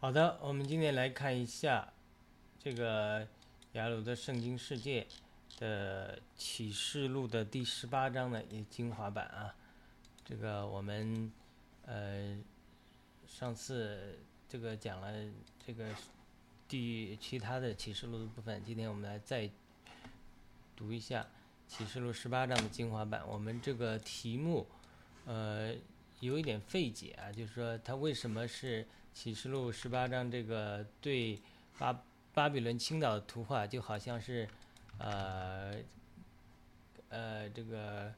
[0.00, 1.92] 好的，我们今天来看一下
[2.56, 3.26] 这个
[3.72, 5.04] 雅鲁的圣经世界
[5.58, 9.52] 的启示录的第十八章的一精华版啊。
[10.24, 11.32] 这个我们
[11.84, 12.38] 呃
[13.26, 15.12] 上次这个讲了
[15.66, 15.84] 这个
[16.68, 19.50] 第其他的启示录的部分，今天我们来再
[20.76, 21.26] 读一下
[21.66, 23.26] 启示录十八章的精华版。
[23.26, 24.64] 我们这个题目
[25.24, 25.74] 呃
[26.20, 31.38] 有一点费解啊，就是说它为什么是启示录十八章这个对
[31.78, 34.48] 巴巴比伦倾倒的图画，就好像是
[34.98, 35.74] 呃
[37.08, 38.12] 呃这个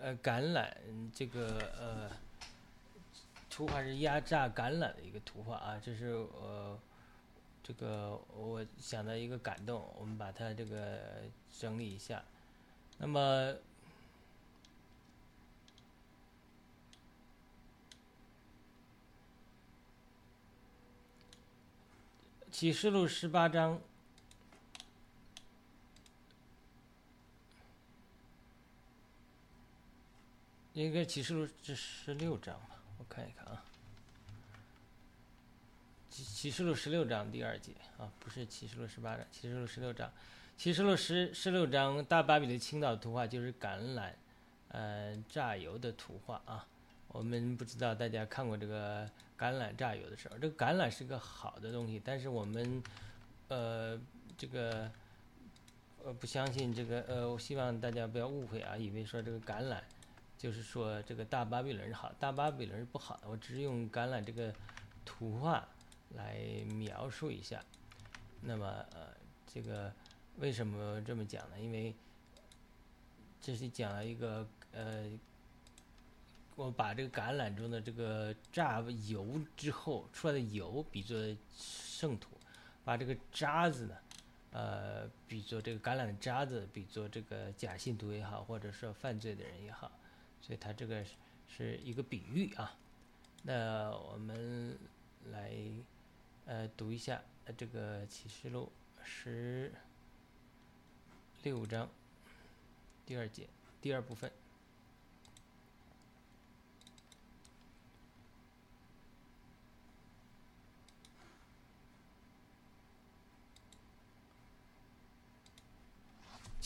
[0.00, 0.72] 呃橄榄
[1.12, 2.10] 这个呃
[3.50, 6.78] 图画是压榨橄榄的一个图画啊，这是呃
[7.62, 11.00] 这个我想到一个感动，我们把它这个
[11.58, 12.22] 整理一下，
[12.98, 13.54] 那么。
[22.58, 23.80] 启示录十八章，
[30.72, 32.70] 应该启示录这十六章吧？
[32.98, 33.62] 我看一看啊。
[36.10, 40.10] 启启示录十六章第二节啊，不是启示录十八章，启示录十六章。
[40.56, 44.14] 启示录十十六章大芭比的青岛图画就是橄榄，
[44.70, 46.66] 呃，榨油的图画啊。
[47.08, 49.08] 我们不知道大家看过这个。
[49.38, 52.82] 橄榄榨油的时候，这个橄榄是个好的东西，但是我们，
[53.46, 53.96] 呃，
[54.36, 54.90] 这个，
[56.04, 59.80] 呃，不相信这个，呃，我希望大家不要误会啊，以为说这个橄榄，
[60.36, 63.28] 就是说这个大巴比伦是好，大巴比伦是不好的。
[63.28, 64.52] 我只是用橄榄这个
[65.04, 65.68] 图画
[66.16, 66.40] 来
[66.74, 67.64] 描述一下。
[68.40, 69.06] 那么，呃，
[69.46, 69.92] 这个
[70.38, 71.60] 为什么这么讲呢？
[71.60, 71.94] 因为
[73.40, 75.08] 这是讲了一个，呃。
[76.58, 81.16] 我把这个橄榄中的这个榨油之后出来的油比作
[81.56, 82.30] 圣土，
[82.84, 83.96] 把这个渣子呢，
[84.50, 89.92] 呃，比作这个橄榄渣子，比作这个假信徒也好，或者说犯罪的人也好，
[90.42, 91.04] 所以它这个
[91.46, 92.76] 是一个比喻啊。
[93.44, 94.76] 那我们
[95.30, 95.52] 来
[96.44, 97.22] 呃读一下
[97.56, 98.72] 这个启示录
[99.04, 99.72] 十
[101.44, 101.88] 六章
[103.06, 103.46] 第二节
[103.80, 104.28] 第二部分。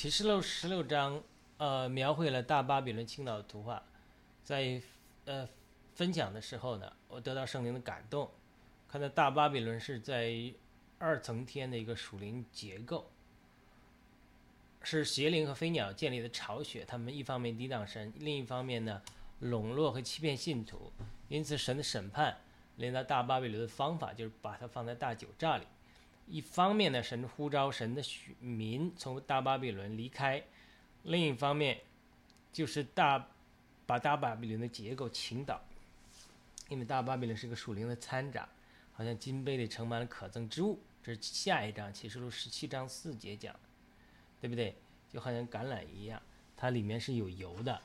[0.03, 1.23] 启示录十六章，
[1.59, 3.81] 呃，描绘了大巴比伦倾倒的图画。
[4.43, 4.83] 在
[5.27, 5.49] 呃
[5.95, 8.29] 分享的时候呢，我得到圣灵的感动，
[8.89, 10.53] 看到大巴比伦是在
[10.99, 13.13] 二层天的一个属灵结构，
[14.83, 16.85] 是邪灵和飞鸟建立的巢穴。
[16.85, 19.01] 他们一方面抵挡神，另一方面呢，
[19.39, 20.91] 笼络和欺骗信徒。
[21.29, 22.39] 因此，神的审判
[22.75, 25.67] 连到大巴比伦的方法，就是把它放在大酒榨里。
[26.33, 30.41] 一方面呢，神呼召神的许民从大巴比伦离开；
[31.03, 31.83] 另一方面，
[32.51, 33.29] 就是大
[33.85, 35.61] 把大巴比伦的结构倾倒，
[36.71, 38.49] 因为大巴比伦是个属灵的参杂，
[38.95, 40.81] 好像金杯里盛满了可憎之物。
[41.03, 43.55] 这是下一章启示录十七章四节讲，
[44.41, 44.75] 对不对？
[45.13, 46.23] 就好像橄榄一样，
[46.57, 47.79] 它里面是有油的，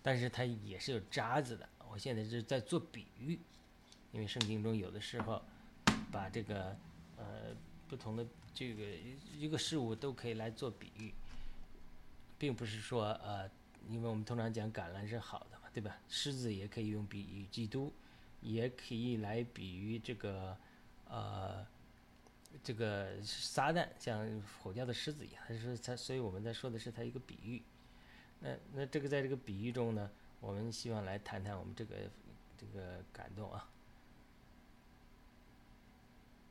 [0.00, 1.68] 但是它也是有渣子的。
[1.90, 3.40] 我现在是在做比喻，
[4.12, 5.42] 因为圣经中有的时候
[6.12, 6.76] 把这个。
[7.90, 8.24] 不同的
[8.54, 8.84] 这个
[9.36, 11.12] 一个事物都可以来做比喻，
[12.38, 13.50] 并不是说呃，
[13.88, 15.98] 因为我们通常讲橄榄是好的嘛，对吧？
[16.08, 17.92] 狮子也可以用比喻基督，
[18.42, 20.56] 也可以来比喻这个
[21.08, 21.66] 呃
[22.62, 25.42] 这个撒旦，像吼叫的狮子一样。
[25.48, 27.60] 他说他，所以我们在说的是他一个比喻。
[28.38, 30.08] 那那这个在这个比喻中呢，
[30.38, 31.96] 我们希望来谈谈我们这个
[32.56, 33.68] 这个感动啊。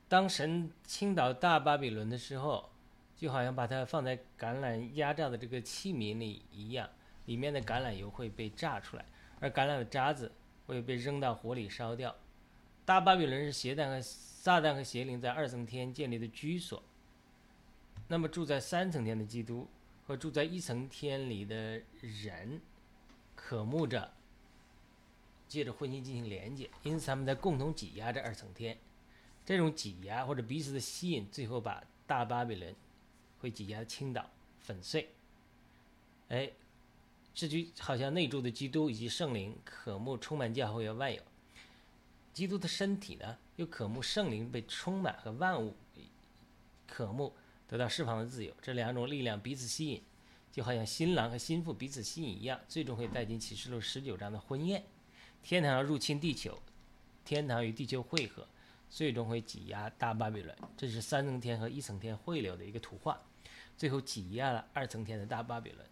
[0.10, 2.68] 当神倾倒大巴比伦的时候，
[3.16, 6.90] 就好像把它放在橄榄压榨的这个器皿里一样，
[7.28, 9.06] 里面的橄榄油会被榨出来，
[9.40, 10.32] 而橄榄的渣子
[10.66, 12.16] 会被扔到火里烧掉。
[12.86, 16.82] 大巴比伦是邪旦和撒旦和邪灵在二层天建立的居所。
[18.08, 19.68] 那么住在三层天的基督
[20.08, 22.60] 和住在一层天里的人，
[23.36, 24.12] 渴慕着
[25.48, 28.76] 借着婚姻进行连接，因此他们在共同挤压着二层天。
[29.50, 32.76] 这种挤压或者彼此的吸引，最后把大巴比伦
[33.40, 34.30] 会挤压倾倒、
[34.60, 35.10] 粉碎。
[36.28, 36.52] 哎，
[37.34, 41.20] 这就好像内住的基督以及圣灵渴慕充满教会和万有，
[42.32, 45.76] 基督的身体呢又渴慕圣灵被充满和万物
[46.86, 47.34] 渴慕
[47.68, 48.54] 得到释放的自由。
[48.62, 50.04] 这两种力量彼此吸引，
[50.52, 54.84] 就好像新郎和新妇彼此吸引一样，最终会带进启示录十九章的婚宴。
[55.42, 56.62] 天堂入侵地球，
[57.26, 58.48] 天堂与地球汇合。
[58.90, 60.56] 最终会挤压大巴比伦。
[60.76, 63.22] 这是三层天和一层天汇流的一个图画，
[63.78, 65.86] 最后挤压了二层天的大巴比伦。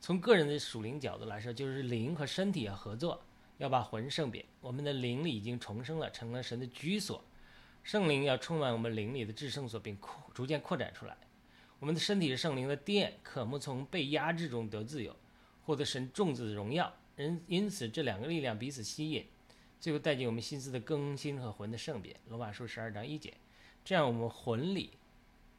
[0.00, 3.22] 从个人的属灵角度来说，就是灵和身体要合作，
[3.58, 4.44] 要把魂圣别。
[4.60, 7.22] 我们的灵里已经重生了，成了神的居所。
[7.82, 11.16] 圣灵要充满我们灵里的至圣所，并扩逐渐扩展出来。
[11.78, 15.14] 我们的身体是圣灵的殿，渴慕从被压制中得自由，
[15.64, 16.94] 获得神众子的荣耀。
[17.16, 19.26] 因因此，这两个力量彼此吸引，
[19.84, 22.16] 最后带进我们心思的更新和魂的圣别。
[22.30, 23.34] 罗马书十二章一节，
[23.84, 24.92] 这样我们魂里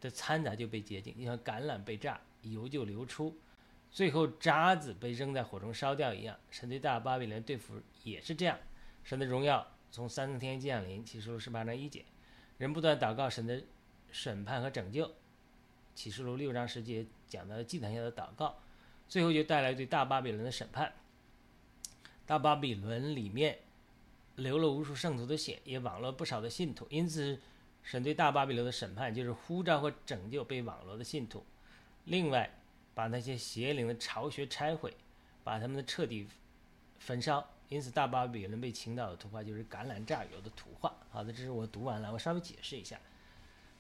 [0.02, 3.38] 的掺杂就被洁净，就像橄榄被榨，油就流出。
[3.92, 8.58] 最后渣子被扔在火中烧掉一样，神对大巴比伦对付也是这样。
[9.04, 12.04] 神的荣耀从三层天降临，启示录十八章一节，
[12.58, 13.62] 人不断祷告神的
[14.12, 15.12] 审判和拯救。
[15.94, 18.58] 启示录六章十节讲到了祭坛下的祷告，
[19.08, 20.94] 最后就带来对大巴比伦的审判。
[22.26, 23.60] 大巴比伦里面
[24.36, 27.40] 流了无数圣徒的血，也网罗不少的信徒，因此
[27.84, 31.44] 神对大巴比伦的审判就是呼召和拯救被网络的信徒。
[32.06, 32.50] 另外。
[32.96, 34.96] 把那些邪灵的巢穴拆毁，
[35.44, 36.26] 把他们的彻底
[36.98, 37.46] 焚烧。
[37.68, 40.96] 因此，大巴比伦被倾倒的图画就是橄榄榨油的图画。
[41.10, 42.98] 好的，这是我读完了，我稍微解释一下，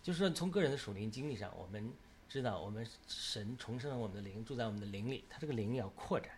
[0.04, 1.90] 就是说从个人的属灵经历上，我们
[2.28, 6.32] 知道我们神重生了我们的灵，住在我们的灵里，他这个灵要扩展，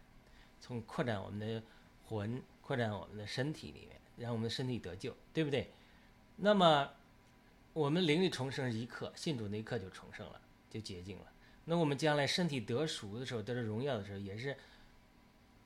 [0.62, 1.64] 从扩展我们的
[2.06, 5.70] 魂，扩展我们的身体里面，让我们的身体得救，对不对？
[6.38, 6.90] 那么
[7.74, 11.26] 我们灵里重生一刻，信主那一刻就重生了，就洁净了。
[11.66, 14.56] 那我们将来身体得赎的时候，得着荣耀的时候，也是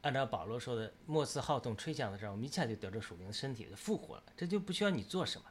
[0.02, 5.48] 按照保罗说的，末次号筒吹响的时候，我们一下就得着属灵的身体的复活了，这就不需要你做什么。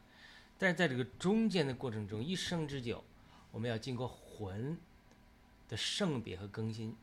[0.59, 3.03] 但是在这个中间的过程中，一生之久，
[3.53, 4.77] 我们要经过魂
[5.69, 6.95] 的圣别和更新，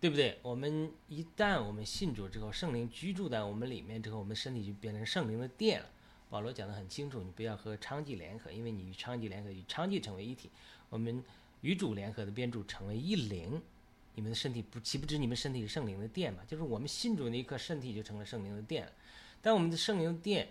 [0.00, 0.38] 对不对？
[0.42, 5.86] 我们一旦我们信主之后，圣灵居住在我们里面之后，我们身体就变成圣灵的殿了。
[6.30, 10.50] 保罗讲的很清楚，你不要和娼妓联合，因为你与娼妓联合，与娼妓成为一体。
[10.88, 11.24] 我们。
[11.62, 13.60] 与主联合的编主成为一灵，
[14.14, 16.40] 你们的身体不岂不知你们身体是圣灵的殿吗？
[16.46, 18.92] 就是我们信主那一刻，身体就成了圣灵的殿了。
[19.42, 20.50] 但我们的圣灵殿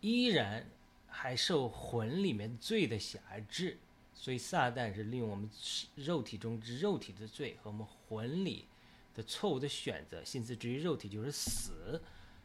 [0.00, 0.64] 依然
[1.08, 3.18] 还受魂里面罪的辖
[3.48, 3.78] 制，
[4.18, 5.48] 所以撒旦是利用我们
[5.94, 8.66] 肉体中之肉体的罪和我们魂里
[9.14, 12.02] 的错误的选择，心思至于肉体就是死，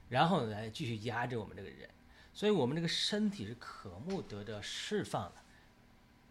[0.09, 1.89] 然后来继续压制我们这个人。
[2.33, 5.41] 所以我们这个身体是渴慕得到释放的，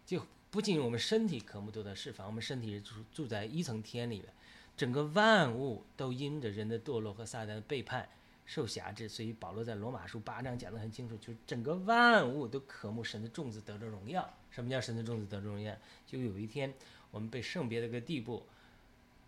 [0.05, 0.25] 就。
[0.53, 4.31] 不仅我们身体渴慕得到释放，我们身体是住住在一层天里面，
[4.77, 8.07] 整个万物都因着人的堕落和撒旦的背叛
[8.45, 14.31] 受辖制，所以保罗在罗马书八章讲得很清楚，就是整个万物都渴慕神的种子得着荣耀。
[14.53, 15.75] 什么叫神的种子得荣耀？
[16.05, 16.71] 就有一天
[17.09, 18.45] 我们被圣别的个地步，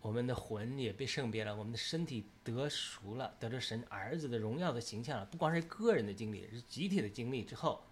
[0.00, 5.26] 我们的魂也被圣别了，我们的身体得熟了，得着神儿子的荣耀的形象了。
[5.26, 7.82] 不光是个人的经历，是集体的经历之后。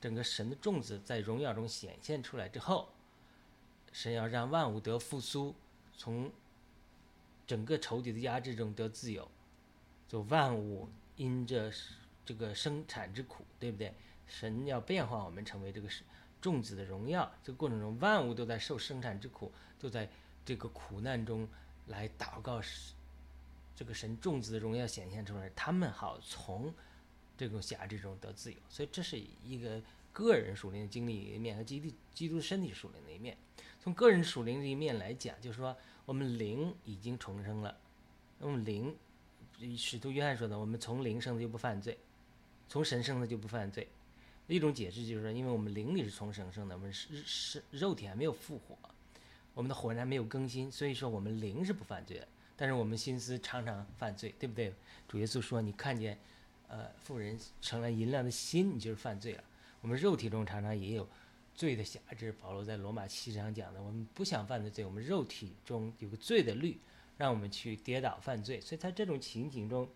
[0.00, 2.88] 整个神的种子在荣耀中显现出来之后，
[3.92, 5.54] 神要让万物得复苏，
[5.96, 6.30] 从
[7.48, 9.28] 整个仇敌的压制中得自由，
[10.06, 11.72] 就万物因着
[12.24, 13.92] 这个生产之苦，对不对？
[14.28, 15.88] 神要变化我们成为这个
[16.40, 17.30] 种子的荣耀。
[17.42, 20.08] 这个过程中，万物都在受生产之苦，都在
[20.44, 21.48] 这个苦难中
[21.86, 22.60] 来祷告，
[23.76, 26.74] 这个神种子的荣耀显现出来，他们好从。
[27.36, 29.80] 这种辖制中得自由，所以这是一个
[30.12, 33.38] 个人属灵的经历一面和基督基督身体属灵的一面。
[33.80, 37.78] 从个人属灵的一面来讲，就是说我们灵已经重生了。
[38.40, 38.92] 那么灵，
[39.76, 41.96] 使徒约翰说的，我们从灵生的就不犯罪，
[42.68, 43.86] 从神生的就不犯罪。
[44.54, 48.76] 一种解释就是说，因为我们灵里是从神生的，我们是是肉体还没有复活，
[49.54, 52.28] 我们的魂还没有更新，所以说我们灵是不犯罪的。
[52.56, 54.72] 但是我们心思常常犯罪，对不对？
[55.06, 56.18] 主耶稣说，你看见。
[56.70, 59.44] 呃，富人成了银亮的心，你就是犯罪了。
[59.80, 61.08] 我们肉体中常常也有
[61.54, 62.30] 罪的辖制。
[62.30, 66.78] 保罗在罗马七章讲的，我们不想犯的罪，我们肉体中有个罪的律，
[67.16, 68.60] 让我们去跌倒犯罪。
[68.60, 69.88] 所以在这种情景中，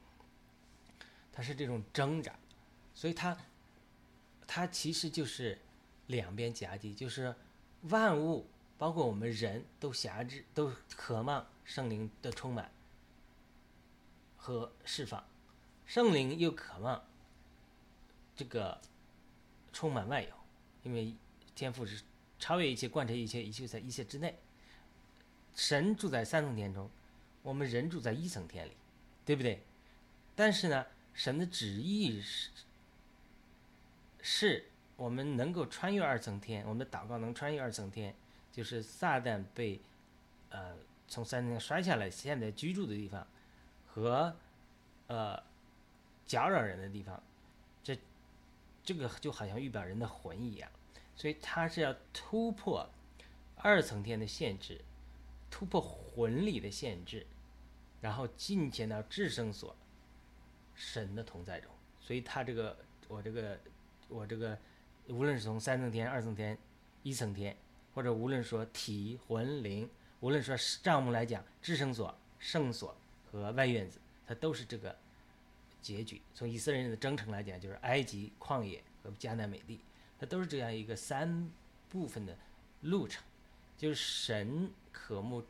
[1.30, 2.34] 他是这种挣扎，
[2.94, 3.36] 所以他
[4.46, 5.58] 它其实就是
[6.06, 7.34] 两边夹击，就是
[7.82, 8.46] 万物，
[8.78, 12.70] 包括我们人都辖制，都渴望圣灵的充满
[14.36, 15.24] 和释放。
[15.86, 17.02] 圣灵又渴望
[18.34, 18.80] 这个
[19.72, 20.30] 充满外有，
[20.82, 21.14] 因为
[21.54, 22.02] 天赋是
[22.38, 24.38] 超越一切、贯彻一切、一切在一切之内。
[25.54, 26.88] 神住在三层天中，
[27.42, 28.72] 我们人住在一层天里，
[29.26, 29.62] 对不对？
[30.34, 32.48] 但是呢，神的旨意是，
[34.22, 34.64] 是
[34.96, 38.14] 我们能够穿越二层天，我们的祷告能穿越二层天，
[38.50, 39.78] 就是撒旦被
[40.48, 40.74] 呃
[41.06, 43.26] 从三层摔下来，现在居住的地方
[43.86, 44.34] 和
[45.08, 45.42] 呃。
[46.24, 47.22] 搅扰人的地方，
[47.82, 47.98] 这
[48.82, 50.70] 这个就好像预表人的魂一样，
[51.14, 52.88] 所以他是要突破
[53.56, 54.80] 二层天的限制，
[55.50, 57.26] 突破魂理的限制，
[58.00, 59.76] 然后进前到至圣所
[60.74, 61.70] 神的同在中。
[62.00, 63.58] 所以他这个我这个
[64.12, 64.58] 我这个，
[65.08, 66.56] 无论是从三层天、二层天、
[67.02, 67.56] 一层天，
[67.94, 69.88] 或者无论说体魂灵，
[70.20, 72.94] 无论说账目来讲，至圣所、圣所
[73.30, 74.94] 和外院子，它都是这个。
[75.80, 79.80] 结局从以色列人的征程来讲，就是埃及旷野和迦南美地，
[80.16, 81.50] 它都是这样一个三
[81.88, 82.38] 部分的
[82.82, 83.20] 路程。
[83.76, 85.42] 就是神渴慕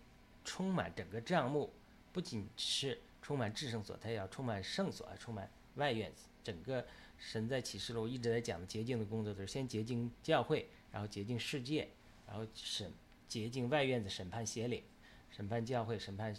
[0.42, 1.70] 充满整个帐幕，
[2.14, 6.22] 不仅是充满至圣所，它也要充满圣所，还充满外院子。
[6.42, 6.82] 整个
[7.24, 11.88] 神在启示录一直在讲的洁净的工作，就是先洁净教会，然后洁净世界，
[12.26, 12.92] 然后审
[13.28, 14.82] 洁净外院子，审判邪灵，
[15.30, 16.36] 审判教会，审判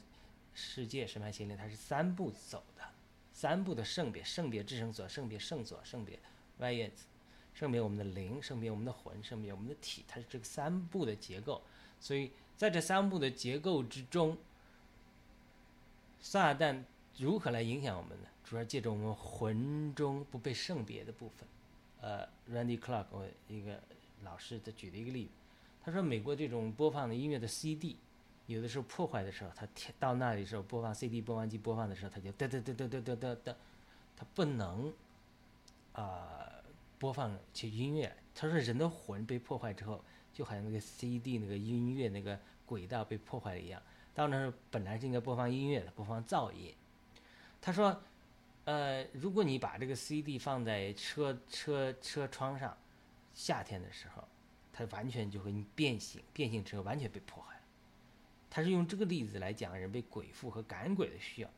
[0.53, 2.83] 世界，审判邪灵，它是三步走的。
[3.31, 6.19] 三步的圣别，圣别至圣所，圣别圣所，圣别
[6.59, 7.05] 外院子，
[7.55, 11.63] 圣别我们的灵，圣别我们的魂，圣别我们的体，它是这个三步的结构。
[11.99, 14.37] 所以在这三步的结构之中，
[16.21, 16.83] 撒旦
[17.17, 18.27] 如何来影响我们呢？
[18.53, 21.47] 主要借着我们魂中不被圣别的部分。
[22.01, 23.81] 呃，Randy Clark，我一个
[24.21, 25.31] 老师他举了一个例子，
[25.83, 27.97] 他说美国这种播放的音乐的 CD。
[28.45, 29.67] 有的时候破坏的时候，他
[29.99, 33.55] 到那里的时候播放 CD 播放机播放的时候，他就嘚嘚嘚嘚嘚嘚嘚，
[34.15, 34.93] 他不能
[35.93, 36.53] 啊
[36.99, 38.15] 播放起音乐。
[38.35, 39.99] 他说人的魂被破坏之后，
[40.31, 43.81] 就好像那个 CD 那个音乐那个轨道被破坏了一样。
[44.13, 46.71] 到那儿本来是应该播放音乐的，播放噪音。
[47.59, 47.99] 他说，
[48.65, 52.77] 呃，如果你把这个 CD 放在车车车窗上，
[53.33, 54.23] 夏天的时候，
[54.71, 57.59] 它完全就会变形，变形之后完全被破坏。
[58.49, 61.49] 他是用这个例子来讲人被鬼附和赶鬼的需要。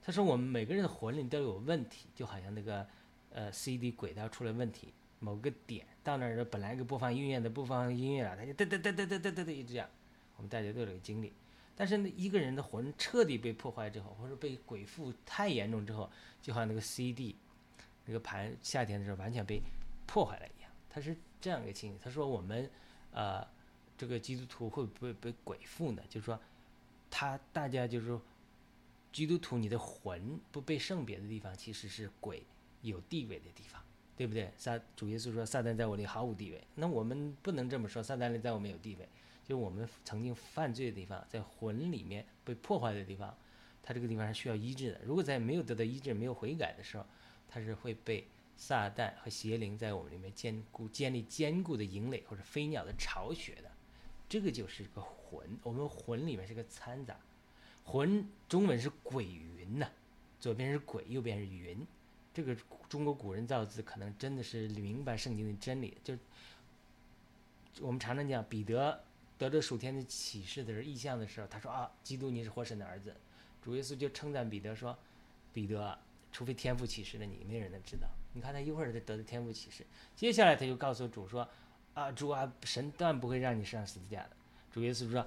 [0.00, 2.86] 他说我们每个人的魂灵都有问题，就好像那个
[3.32, 9.88] 呃 CD 轨道出了问题，某个点到那儿本来个播放音乐的播放音乐了，他就嘚嘚嘚嘚嘚嘚嘚一直这样。
[10.36, 11.32] 我们大家都有这个经历。
[11.78, 16.10] 但是呢，一个人的魂彻底被破坏之后，或者被鬼附太严重之后，
[16.42, 17.36] 就像那个 CD
[18.04, 19.62] 那个盘夏天的时候完全被
[20.06, 20.70] 破坏了一样。
[20.90, 21.98] 他是这样一个情形。
[22.02, 22.68] 他说我们
[23.12, 23.46] 呃。
[23.98, 26.00] 这个基督徒会不会被鬼附呢？
[26.08, 26.38] 就是说，
[27.10, 28.22] 他大家就是说，
[29.12, 32.44] 基督徒你的魂不被圣别的地方，其实是鬼
[32.82, 33.82] 有地位的地方，
[34.16, 34.52] 对不对？
[34.56, 39.08] 撒主耶稣说撒旦在我里毫无地位，那我们不能这么说，撒旦里在我们有地位，
[39.48, 43.34] 就我们曾经犯罪的地方，在魂里面被破坏的地方，
[43.82, 45.00] 它这个地方是需要医治的。
[45.06, 47.06] 如果在没有得到医治、没有悔改的时候，
[47.48, 48.26] 它是会被
[48.58, 53.70] 撒旦和邪灵在我们里面坚固建立坚固的营垒，或者飞鸟的巢穴的。
[54.28, 57.16] 这个就是个魂，我们魂里面是个掺杂，
[57.84, 59.88] 魂中文是鬼云呐，
[60.38, 61.86] 左边是鬼，右边是云，
[62.34, 62.54] 这个
[62.90, 65.96] 中国古人造字可能真的是明白圣经的真理。
[66.04, 66.14] 就
[67.80, 69.02] 我们常常讲，彼得
[69.38, 73.14] 得着属天的启示的时候，意象的时候，他说啊，基督你是活神的儿子，
[73.62, 74.98] 主耶稣就称赞彼得说，
[75.54, 75.98] 彼得，
[76.32, 78.08] 除非天赋启示的你，没人能知道。
[78.34, 81.48] 你看他一会儿就得的天赋启示，接下来他就告诉主说。
[81.94, 84.30] 啊，主啊，神断不会让你上十字架的。
[84.70, 85.26] 主耶稣说：“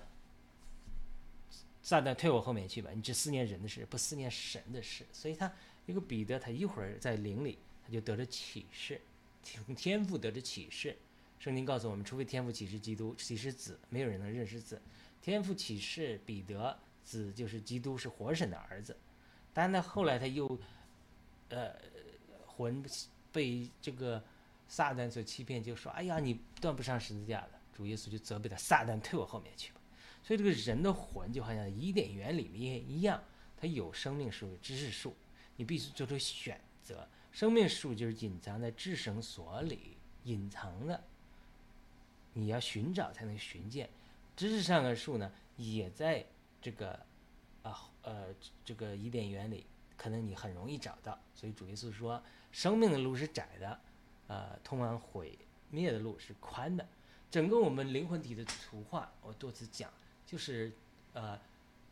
[1.83, 5.51] 撒旦退我后面去吧，你只思念人的事，不思念神的事。”所以他
[5.85, 9.01] 一个彼得，他一会儿在灵里，他就得了启示，
[9.43, 10.97] 从 天赋得着启示。
[11.41, 14.79] 圣经告诉我们，除非天赋启示基督，启示子，没有人能认识子。
[15.23, 18.95] 天赋启示彼得，子就是基督，是活神的儿子。
[19.51, 20.59] 但呢，后来他又，
[21.49, 21.73] 呃，
[22.45, 22.85] 魂
[23.31, 24.23] 被这个。
[24.67, 29.81] 撒旦所欺骗，就说：“哎呀，你断不上十字架了。”主耶稣就责备他：“撒旦退我后面去吧。”
[30.23, 33.21] 所以这个人的魂就好像伊甸园里面一样，
[33.57, 35.13] 它有生命树、知识树，
[35.57, 37.05] 你必须做出选择。
[37.33, 41.03] 生命树就是隐藏在至圣所里，隐藏的，
[42.33, 43.89] 你要寻找才能寻见。
[44.35, 46.25] 知识上的树呢，也在
[46.61, 46.99] 这个
[47.63, 48.27] 啊呃
[48.63, 49.65] 这个伊甸园里，
[49.97, 51.19] 可能你很容易找到。
[51.35, 52.21] 所以主耶稣说
[52.51, 53.79] ：“生命的路是窄的。”
[54.27, 55.37] 呃，通往毁
[55.69, 56.87] 灭的路是宽的。
[57.29, 59.91] 整个我们灵魂体的图画，我多次讲，
[60.25, 60.71] 就是
[61.11, 61.37] 呃，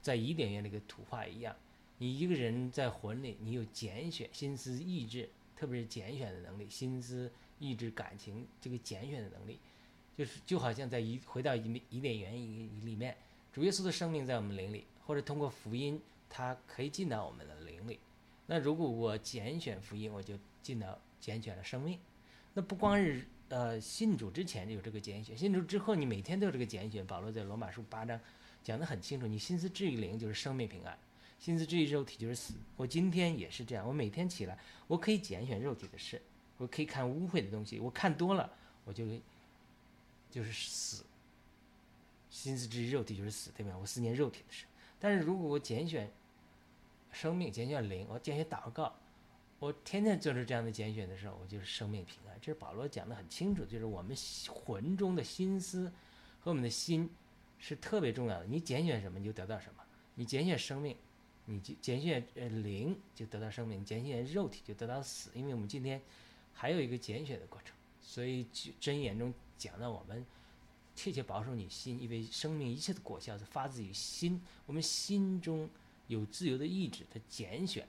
[0.01, 1.53] 在伊甸园那个图画一样。
[1.98, 9.60] 你一个人在魂里，你有拣选心思意志，特别是拣选的能力，心思意志感情这个拣选的能力，
[10.19, 13.15] 就是就好像在一回到伊伊甸园里面，
[13.53, 15.97] 主耶稣的生命在我们灵里，或者通过福音，
[16.29, 17.97] 它可以进到我们的灵里。
[18.45, 21.97] 那如果我拣选福音，我就进到拣选了生命。
[22.53, 27.07] 那不光是呃信主之前就有这个拣选，信主之后你每天都有这个拣选。
[27.07, 28.19] 保罗在罗马书八章
[28.61, 30.99] 讲得很清楚，你心思至于灵就是生命平安，
[31.39, 32.55] 心思至于肉体就是死。
[32.75, 36.21] 我今天也是这样，我每天起来我可以拣选肉体的事，
[36.57, 38.51] 我可以看污秽的东西，我看多了，
[38.83, 39.05] 我就
[40.29, 41.03] 就是死。
[42.29, 43.75] 心思之肉体就是死，对吧？
[43.77, 44.65] 我思念肉体的事。
[45.00, 46.09] 但是如果我拣选
[47.12, 48.95] 生命，拣选灵，我拣选祷告，
[49.59, 52.38] 我天天做出这样的拣选的时候，我就是生命平安。
[52.39, 54.15] 这是保罗讲的很清楚，就是我们
[54.48, 55.91] 魂中的心思
[56.39, 57.09] 和我们的心
[57.57, 58.45] 是特别重要的。
[58.45, 59.83] 你拣选什么，你就得到什么。
[60.15, 60.95] 你拣选生命，
[61.45, 65.31] 你就拣选呃灵，就得到生命；你拣选肉体，就得到死。
[65.33, 66.00] 因为我们今天
[66.53, 68.45] 还有一个拣选的过程，所以
[68.79, 70.25] 箴言中讲到我们。
[70.95, 74.41] 切切保守你心，因为生命一切的果效是发自于心。
[74.65, 75.69] 我们心中
[76.07, 77.87] 有自由的意志，它拣选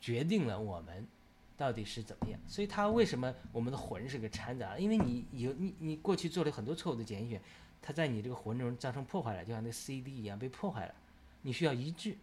[0.00, 1.06] 决定了我们
[1.54, 2.40] 到底是怎么样。
[2.48, 4.78] 所以，他为什么我们的魂是个掺杂？
[4.78, 7.38] 因为你有你你过去做了很多错误的拣选，
[7.82, 10.94] 它在你这个魂中造成破坏了，就像那 CD 一样被破坏了。
[11.42, 12.16] 你需要医治。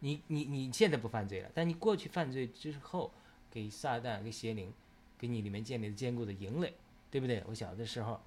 [0.00, 3.12] 你你你现在不犯罪了，但你过去犯罪之后，
[3.50, 4.72] 给撒旦、给邪灵、
[5.18, 6.72] 给你里面建立的坚固的营垒，
[7.10, 7.42] 对不对？
[7.46, 8.20] 我小的时候。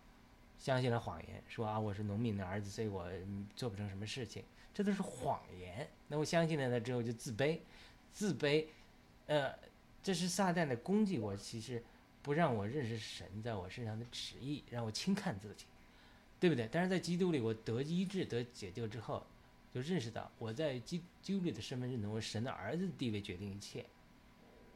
[0.57, 3.09] 相信了谎言，说啊我是农民的儿子，所以我
[3.55, 5.89] 做不成什么事情，这都是谎言。
[6.07, 7.57] 那我相信了他之后就自卑，
[8.13, 8.67] 自卑，
[9.25, 9.51] 呃，
[10.03, 11.83] 这是撒旦的攻击我，其实
[12.21, 15.65] 不让我认识神在我身上的旨意，让我轻看自己，
[16.39, 16.69] 对不对？
[16.71, 19.25] 但是在基督里，我得医治、得解救之后，
[19.73, 23.83] 就认识到我在基基督里的身份认同，我神的儿子的地位决定一切，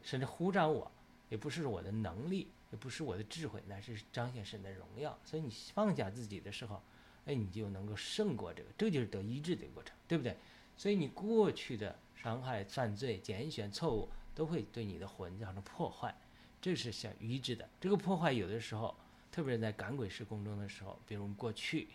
[0.01, 0.91] 甚至呼召我，
[1.29, 2.47] 也不是我的能力。
[2.75, 5.17] 不是我的智慧，乃是彰显神的荣耀。
[5.24, 6.82] 所以你放下自己的时候，
[7.25, 10.36] 哎，你就能够胜过这个，这就是得医治的过程，对不对？
[10.77, 16.13] 所以你过去的伤害、犯罪、拣选、错误，都会对你的魂造成破坏，
[16.62, 17.67] 这是想医治的。
[17.79, 18.94] 这个破坏有的时候，
[19.32, 21.88] 特别是在赶鬼施工中的时候，比如我们过去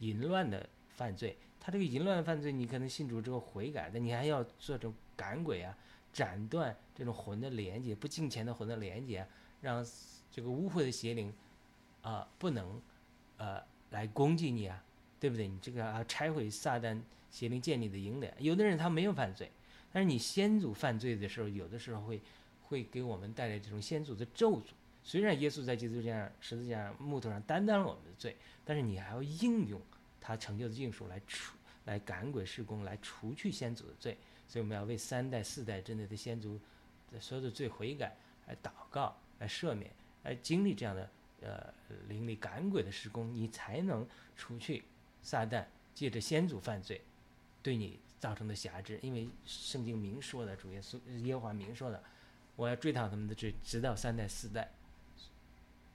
[0.00, 5.78] 淫乱的犯罪，他这个淫乱犯罪，你可能信主之后悔改，但你还要做这种赶鬼啊，
[6.12, 9.26] 斩断这种魂的连接，不敬虔的魂的连接，
[9.60, 9.86] 让。
[10.36, 11.32] 这个污秽的邪灵，
[12.02, 12.78] 啊，不能，
[13.38, 14.84] 呃，来攻击你啊，
[15.18, 15.48] 对不对？
[15.48, 18.30] 你这个要拆毁撒旦邪灵建立的营垒。
[18.38, 19.50] 有的人他没有犯罪，
[19.90, 22.20] 但是你先祖犯罪的时候，有的时候会
[22.64, 24.66] 会给我们带来这种先祖的咒诅。
[25.02, 29.80] 虽然耶稣在基督上十字架木头上担当了我们的罪，但是你还要应用
[30.20, 34.18] 他成就的应术来除来赶鬼施工，来除去先祖的罪。
[34.46, 36.60] 所以我们要为三代四代真的的先祖
[37.18, 38.14] 所有的罪悔改，
[38.46, 39.90] 来祷告，来赦免。
[40.26, 41.08] 来经历这样的
[41.40, 41.72] 呃
[42.08, 44.84] 灵力赶鬼的施工，你才能除去
[45.22, 47.00] 撒旦借着先祖犯罪
[47.62, 48.98] 对你造成的辖制。
[49.02, 52.02] 因为圣经明说的，主耶稣耶和华明说的，
[52.56, 54.68] 我要追讨他们的罪，直到三代四代。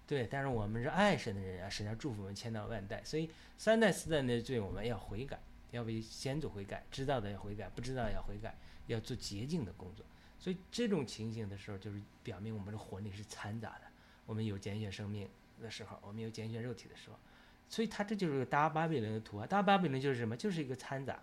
[0.07, 5.39] 对，但是我们是爱神的人啊，神要祝福我们千到万代，所以三代四代的罪我们要悔改，
[5.71, 8.55] 要为先祖悔改，知道的要悔改，不知道要悔改，
[8.87, 10.05] 要做洁净的工作。
[10.39, 13.90] 所以这种情形的时候，就是表明我们的魂力是掺杂的。
[14.31, 15.27] 我们有拣选生命
[15.61, 17.19] 的时候，我们有拣选肉体的时候，
[17.67, 19.45] 所以它这就是个大巴比伦的图啊。
[19.45, 20.37] 大巴比伦就是什么？
[20.37, 21.21] 就是一个掺杂，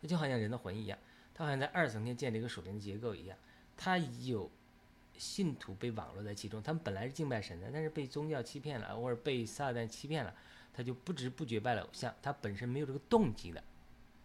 [0.00, 0.98] 那就好像人的魂一样，
[1.32, 3.38] 它好像在二层天建立一个属灵的结构一样。
[3.76, 4.50] 它有
[5.16, 10.34] 信徒被网络在其中，他们本来是敬拜神的，但是被宗教欺骗了，或者被撒旦欺骗了，
[10.74, 12.12] 他就不知不觉拜了偶像。
[12.20, 13.62] 他本身没有这个动机的，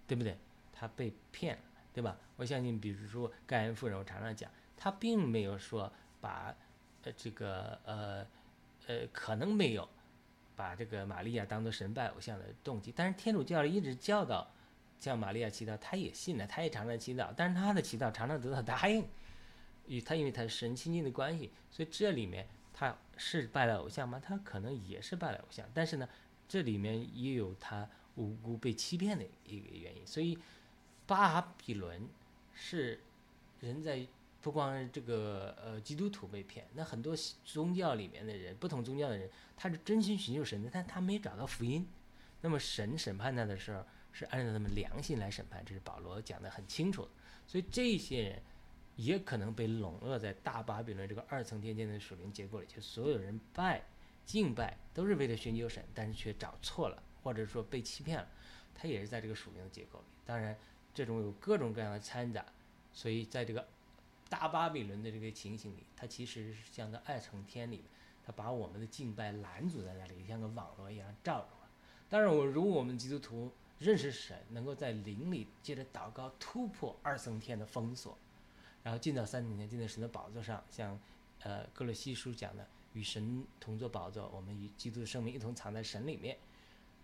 [0.07, 0.35] 对不对？
[0.73, 1.61] 他被骗了，
[1.93, 2.17] 对吧？
[2.35, 6.55] 我相信，比如说盖恩夫人，我常常讲，他并没有说把。
[7.03, 8.25] 呃，这个呃，
[8.87, 9.87] 呃，可能没有
[10.55, 14.49] 把这个玛利亚当做神拜偶像的动机，但是天主教一直教导
[14.99, 19.05] 向玛利亚祈祷，他也信了，他也常常祈祷，但是他的祈祷常常得到答应，
[19.87, 24.21] 与他因为他是神亲近的关系，所以这里面他是拜了偶像吗？
[24.23, 26.07] 他可能也是拜了偶像，但是呢，
[26.47, 30.37] 这里面也有他无辜被欺骗的一个原因，所以
[31.05, 32.07] 巴比伦
[32.53, 33.01] 是
[33.59, 34.07] 人在。
[34.43, 41.87] 不光这个呃基督徒被骗，那很多宗教里面的人，不同宗教的人，他是真心寻求神的，但他没找到福音。
[42.41, 47.09] 那么神审判他的时候，是按照他们良心来审判，这是保罗讲的很清楚的。
[47.47, 48.41] 所以这些人
[48.97, 53.81] 也可能被笼络在大巴比伦这个二层天间的属灵结构里，就所有人拜
[54.25, 58.27] 敬拜都是为了寻求神，但是却找错了，或者说被欺骗了，
[58.75, 60.05] 他也是在这个属灵的结构里。
[60.25, 60.53] 当然，
[60.93, 62.45] 这种有各种各样的掺杂，
[62.91, 63.65] 所以在这个。
[64.33, 67.83] 大巴比伦的这个情形里，它其实是像个二层天里，
[68.25, 71.69] 它把我们的敬拜拦阻在那里，像个网络一样罩着了。
[72.09, 78.17] 当然，我如果我们基督徒认识神，能够在灵里借着祷告突破二层天的封锁，
[78.81, 80.99] 然后进到三层天，进到神的宝座上，像
[81.41, 86.35] 呃哥罗西书讲的，与神同坐宝座，我们与基督的生命一同藏在神里面。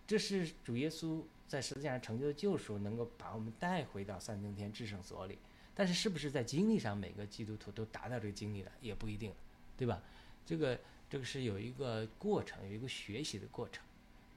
[0.07, 5.37] 这是主耶稣在十字架上成就的救赎，能够把我们带回到三层天至圣所里。
[5.73, 9.33] 但是是不是在经历上每个基督徒都达到这个经历了，也不一定，
[9.77, 10.01] 对吧？
[10.45, 10.79] 这个
[11.09, 13.83] 这个是有一个过程，有一个学习的过程。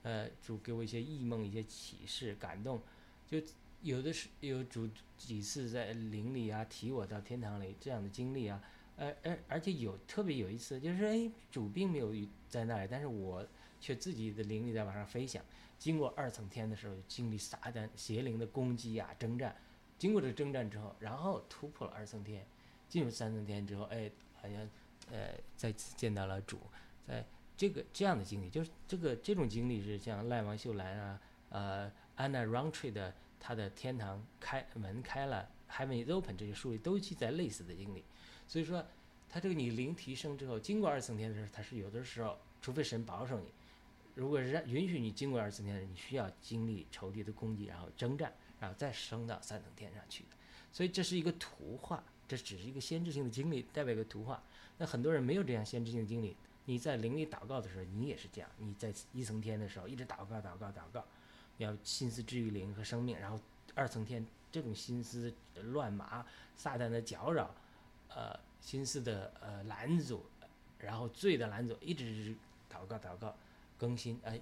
[0.02, 2.80] 呃，主给我一些异梦、一些启示、感动，
[3.28, 3.38] 就
[3.82, 8.62] 有的是有主几次在灵里啊提我到天堂里这样的经历啊。
[8.96, 12.14] 呃而而且有特别有一次，就是哎，主并没有
[12.48, 13.46] 在那里，但是我
[13.80, 15.42] 却自己的灵力在往上飞翔。
[15.78, 19.56] 经过二层天的时候，经历撒旦邪灵的攻击啊，征战。
[20.02, 22.44] 经过这征战之后，然后突破了二层天，
[22.88, 24.68] 进入三层天之后，哎，好像
[25.12, 26.58] 呃再次见到了主。
[27.06, 27.24] 在
[27.56, 38.02] 这个这样的经历，就是这个这种经历是像赖王秀兰啊，呃，Anna Rountree 的他的天堂开门开了，Heaven is open 这些书里都记载类似的经历。
[38.48, 38.84] 所以说，
[39.28, 43.46] 他这个你灵提升之后，经过二层天的时候，他是有的时候，除非神保守你，
[44.16, 50.36] 如果是允许你经过二层天，你需要经历仇敌的攻击，然后征战，然后再升到三层天上去的。
[50.72, 54.40] 所以这是一个图画，这只是一个先知性的经历，代表一个图画。
[54.78, 61.04] 那很多人没有这样先知性的经历，你在灵里祷告的时候，你也是这样，你在一层天的时候一直祷告祷告祷告，
[61.58, 63.40] 要心思治愈灵和生命，然后
[63.74, 67.52] 二层天这种心思乱麻，撒旦的搅扰。
[68.14, 70.22] 呃，心思的呃拦阻，
[70.78, 72.36] 然后罪的拦阻，一直
[72.70, 73.34] 祷告祷告
[73.78, 74.38] 更新，哎，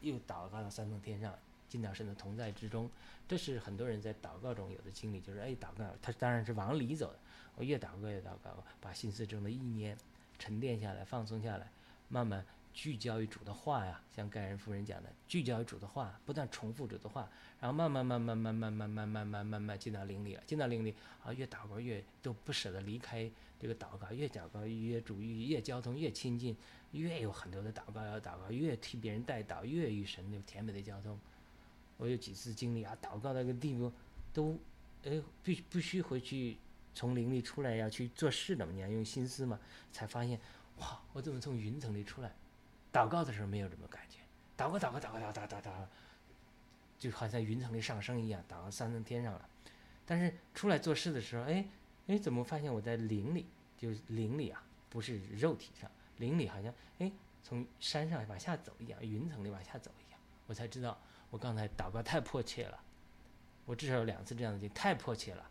[0.00, 1.38] 又祷告到三层天上，
[1.74, 2.88] 进到神的同在之中。
[3.26, 7.18] 这是很多人在祷告中有的经历，就是哎，祷告他当然是往里走的，
[7.56, 9.98] 我越祷告越祷告，把心思中的意念
[10.38, 11.68] 沉淀下来，放松下来，
[12.08, 12.46] 慢慢。
[12.72, 17.28] 聚焦于主的话呀，像盖人夫人讲的，聚焦于主的话，不断重复主的话，
[17.60, 26.56] 然后慢慢慢慢慢慢慢慢慢慢慢慢进到灵里了，进到灵里啊，越祷告越都不舍得离开这个祷告，越祷告越主越越交通越亲近，
[26.90, 31.16] 越有很多的祷告要祷告，越替别人带祷，越与神有甜美的交通。
[31.96, 33.92] 我有几次经历啊，祷告到一个地步，
[34.32, 34.58] 都
[35.04, 36.56] 哎必必须回去
[36.94, 39.58] 从灵里出来要去做事的嘛，你要用心思嘛，
[39.92, 40.38] 才发现
[40.78, 42.32] 哇，我怎么从云层里出来？
[42.92, 44.18] 祷告的时候没有这么感觉，
[44.56, 45.70] 祷告祷告祷告祷祷祷祷，
[46.98, 49.48] 就好像云层里上升一样，祷到三层天上了。
[50.06, 51.66] 但是出来做事的时候，哎
[52.06, 53.46] 哎，怎么发现我在灵里？
[53.76, 57.10] 就是灵里啊，不是肉体上，灵里好像哎
[57.42, 60.20] 从山上往下走一样，云层里往下走一样。
[60.46, 60.96] 我才知道
[61.34, 62.78] 我刚才祷告太迫切了，
[63.66, 65.50] 我至少有两次这样的经历太迫切了，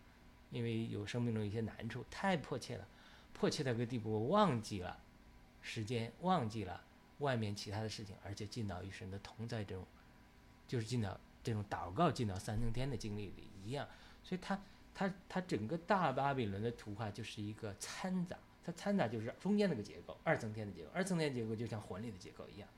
[0.49, 2.87] 因为有生命中一些难处，太迫切了，
[3.33, 4.97] 迫切到一个地步，我忘记了
[5.61, 6.81] 时间，忘记了。
[7.19, 9.85] 外面其他的事情，而且进到与神的同在这种，
[10.69, 13.85] 就是进到这种祷告进到三层天的经历里一样，
[14.23, 14.57] 所以它
[14.95, 22.69] 它它整个大巴比伦的图画就是一个掺杂，它掺杂就是中间那个结构，二层天的结构，二层天结构就像魂里的结构一样，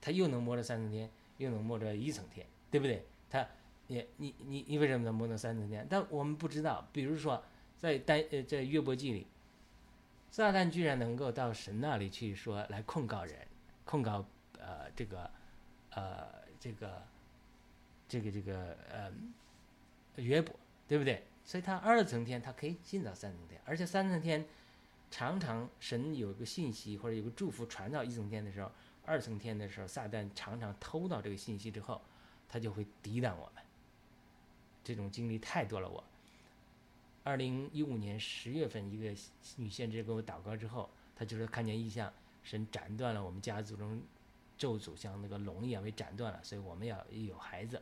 [0.00, 1.10] 它又能摸着三层天，
[1.42, 3.04] 又能摸着一层天，对不对？
[3.28, 3.46] 它
[3.88, 5.86] 你你你你为什么能摸到三层天？
[5.90, 7.42] 但我们不知道，比如说
[7.78, 9.26] 在单呃在约伯记里，
[10.30, 13.36] 撒旦居然能够到神那里去说来控告人。
[13.84, 14.24] 控告
[14.58, 15.30] 呃这个
[15.90, 16.26] 呃
[16.60, 17.02] 这个
[18.08, 19.12] 这个这个呃
[20.16, 20.54] 约伯
[20.86, 21.24] 对不对？
[21.44, 24.46] 所以他二层天他可以进到三层天，而且三层天
[25.10, 28.70] 常常神有个信息或者有个祝福传到一层天的时候，
[29.04, 32.00] 二层天的时候撒旦常常偷到这个信息之后，
[32.48, 33.62] 他就会抵挡我们。
[34.84, 35.88] 这种经历太多了。
[35.88, 36.02] 我
[37.24, 39.14] 二零一五年十月份，一个
[39.56, 42.12] 女先知给我祷告之后，她就是看见异象。
[42.42, 44.02] 神斩断了我们家族中
[44.58, 47.80] 咒诅，像那个龙一样被斩断了，所以我们要有孩子。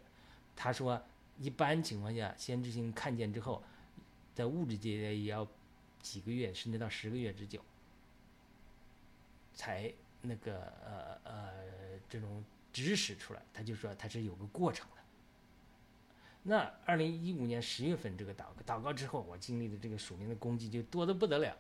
[0.55, 1.03] 他说，
[1.39, 3.63] 一般情况下，先知性看见之后，
[4.35, 5.49] 在物质界也要
[6.01, 7.63] 几个月，甚至到十个月之久，
[9.55, 9.91] 才
[10.23, 11.53] 那个呃呃
[12.09, 13.43] 这种指使出来。
[13.53, 15.03] 他就说他是有个过程的。
[16.43, 21.57] 那二零一五年十月份这个祷告祷告之后，我经历的这个属灵的攻击就多得不得了。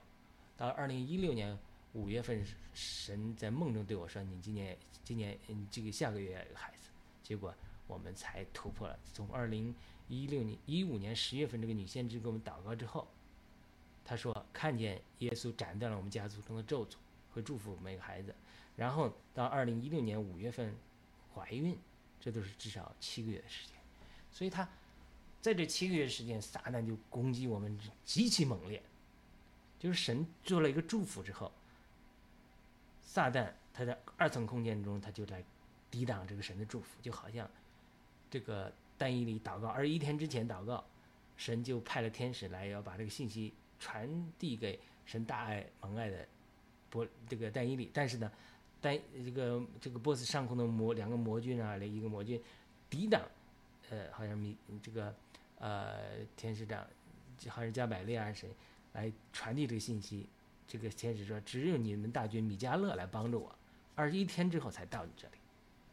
[0.56, 1.58] 到二零一六年。
[1.92, 6.88] 五月份，神在梦中对我说：“你今年，今年，嗯，这个下个月要有孩子。”
[7.20, 7.52] 结果
[7.88, 8.96] 我们才突破了。
[9.12, 9.74] 从二零
[10.06, 13.08] 一六年、一五年十月份，这个女先知给我们祷告之后，
[14.04, 16.94] 她说看见耶稣斩断了我们家族中的咒诅，
[17.32, 18.34] 会祝福每个孩子。
[18.76, 20.74] 然后到二零一六年五月份
[21.34, 21.76] 怀孕，
[22.20, 23.76] 这都是至少七个月的时间。
[24.30, 24.68] 所以他
[25.40, 28.82] 在这七个月时间，撒旦就攻击我们极其猛烈。
[29.78, 31.50] 就是神做了一个祝福之后。
[33.02, 35.42] 撒旦他在二层空间中，他就来
[35.90, 37.50] 抵挡这个神的祝福，就好像
[38.30, 40.84] 这个单一里祷告，二十一天之前祷告，
[41.36, 46.28] 神就派了天使来要把这个信息传递给神大爱蒙爱的
[46.90, 48.30] 波这个单一里，但是呢，
[48.80, 52.38] 单这个这个波斯上空的魔两个魔君啊，一个魔君
[52.90, 53.22] 抵挡，
[53.88, 55.14] 呃，好像米这个
[55.58, 56.86] 呃天使长
[57.48, 58.50] 还是加百列啊谁
[58.92, 60.26] 来传递这个信息？
[60.66, 63.52] 这个天使说，只有你们大军米迦勒来帮助我，
[63.96, 65.34] 二十一天之后才到你这里。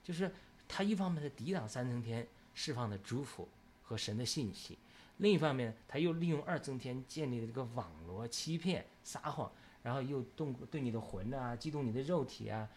[0.03, 0.31] 就是
[0.67, 3.47] 他一方面他抵挡三层天释放的祝福
[3.83, 4.77] 和神的信息，
[5.17, 9.51] 另一方面他又利用二层天建立的这个网络欺骗撒谎，
[9.87, 12.67] 然后又动对你的魂啊，激动你的肉体啊，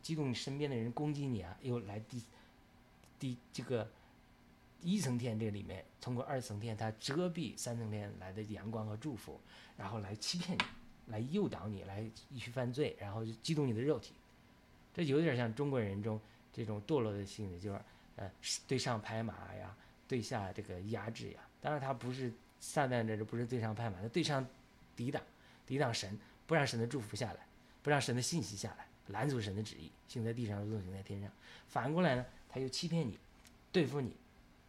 [0.00, 2.22] 激动你身边的人攻击你啊，又来第
[3.18, 3.86] 第这个
[4.80, 9.38] 一层天这里面通过二层天它遮蔽三层天来的阳光和祝福，
[9.76, 10.62] 然后来欺骗你。
[11.08, 12.02] 来诱导你来
[12.34, 14.14] 去犯罪，然后就激动你的肉体，
[14.94, 16.18] 这有点像中国人中
[16.50, 17.78] 这种堕落的性质，就是
[18.16, 18.30] 呃
[18.66, 19.76] 对上拍马呀，
[20.08, 21.40] 对下这个压制呀。
[21.60, 24.46] 当然他不是撒旦这这不是对上拍马，他对上
[24.96, 25.22] 抵挡，
[25.66, 27.46] 抵挡神，不让神的祝福下来，
[27.82, 31.30] 不让神的信息下来，拦阻神的旨意，行在地上如同行在天上。
[31.68, 33.18] 反过来呢，他又欺骗你，
[33.72, 34.14] 对付你，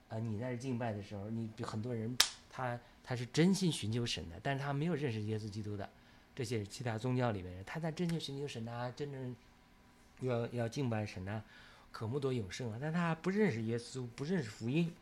[0.09, 2.17] 啊，你在这敬拜的时候，你很多人
[2.49, 5.89] 他他是真心寻求神的，但是他没有认识耶稣基督的。
[6.35, 9.35] 这些其他宗教里面人，他在真心寻求神呐，真正
[10.19, 11.41] 要要敬拜神呐，
[11.91, 14.93] 渴慕多永生啊，但他不认识耶稣，不认识福音，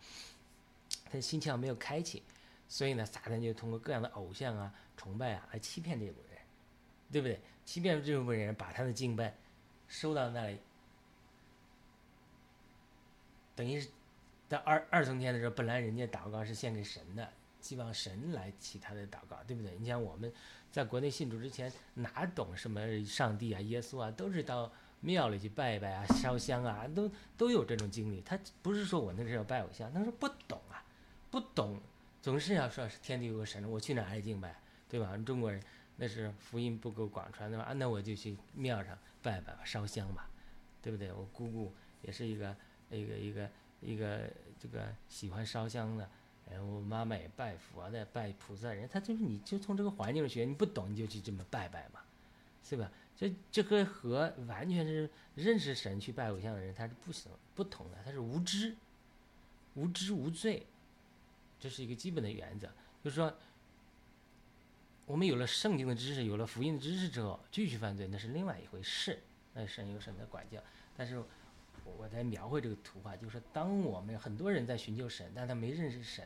[1.06, 2.22] 他的心窍没有开启，
[2.70, 6.33] 所以呢，撒旦就通过各样的偶像啊、崇拜啊来欺骗这部分人，
[7.14, 7.40] 对不对？
[7.64, 9.34] 欺骗这部分人，把他的敬拜
[9.88, 10.58] 收到那里，
[13.56, 13.88] 等于是
[14.50, 17.30] 在二二层天的时候，本来人家祷告是献给神的。
[17.62, 19.74] 希望神来起他的祷告，对不对？
[19.80, 20.30] 你像我们
[20.70, 28.20] 在国内信主之前，哪懂什么上帝啊、耶稣啊，都是到庙里去拜拜啊、烧香啊，都都有这种经历。
[28.20, 30.84] 他不是说我那是要拜偶像，他说不懂啊，
[31.32, 31.80] 不懂，
[32.22, 35.16] 总是要说是天地有个神，我去哪里敬拜，对吧？
[35.26, 35.64] 中国人
[36.04, 37.72] 那是福音不够广传的吧？
[37.78, 40.30] 那我就去庙上拜拜吧，烧香吧，
[40.82, 41.14] 对不对？
[41.14, 42.54] 我姑姑也是一个
[42.92, 46.10] 一个一个一个这个喜欢烧香的。
[46.52, 52.02] 哎，我妈妈也拜佛的，拜菩萨人，他就是你就从这个环境学，你不懂你就去这么拜拜嘛，
[52.62, 52.92] 是吧？
[53.16, 58.76] 这这个和完全是认识神去拜偶像的人，他是不行不同的，他是无知，
[59.76, 60.68] 无知无罪，
[61.62, 62.68] 这是一个基本的原则。
[63.02, 63.34] 就是说，
[65.06, 69.20] 我们有了圣经的知识，有了福音的知识之后，继续犯罪那是另外一回事，
[69.54, 70.62] 那神有神的管教，
[70.96, 71.24] 但是。
[71.98, 76.26] 我在描绘这个图画，就是当我们很多人在寻求神，但他没认识神，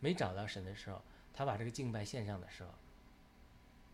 [0.00, 1.00] 没找到神的时候，
[1.32, 2.70] 他把这个敬拜献上的时候，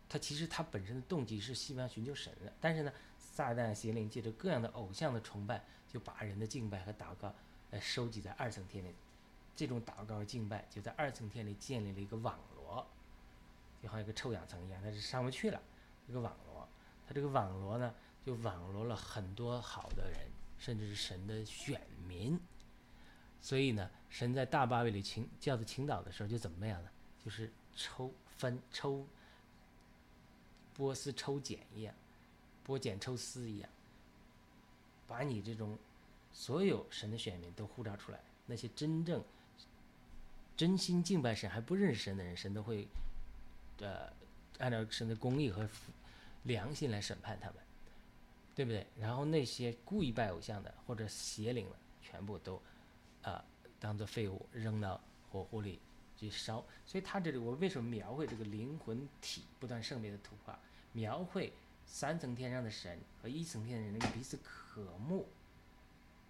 [0.09, 2.51] 他其实他本身的动机是希望寻求神的。
[2.59, 7.35] 但是呢，撒旦邪灵借着各样的偶像的崇拜，就把人的敬拜和祷告
[7.71, 8.94] 来收集在二层天里。
[9.55, 12.58] 这种祷告和敬拜就在二层天里建立了一个网络，
[13.83, 15.61] 就好像一个臭氧层一样，它是上不去了。
[16.07, 16.69] 一个网络，
[17.07, 20.19] 它这个网络呢，就网罗了很多好的人。
[20.61, 22.37] 甚至是神的选民，
[23.41, 26.91] 所以呢，神在大巴比里请叫做倾倒的时候，就怎么样呢？
[27.25, 29.07] 就是抽分抽
[30.75, 31.95] 波斯抽茧一样，
[32.67, 33.71] 剥茧抽丝一样，
[35.07, 35.79] 把你这种
[36.33, 38.21] 所有神的选民都呼召出来。
[38.47, 39.23] 那些真正
[40.57, 42.88] 真心敬拜神还不认识神的人，神都会
[43.81, 44.12] 呃
[44.59, 45.69] 按照神的公义和
[46.45, 47.57] 良心来审判他们。
[48.55, 48.85] 对不对？
[48.99, 52.61] 然后那些故意拜偶像的或者邪灵的，全部都，
[53.23, 53.45] 啊，
[53.79, 55.79] 当做废物扔到火湖里
[56.17, 56.64] 去烧。
[56.85, 60.59] 所以他这里我为什么描绘这个灵魂体不断圣别的图画？
[60.93, 61.53] 描绘
[61.87, 65.29] 三层天上的神和一层天的人彼此渴慕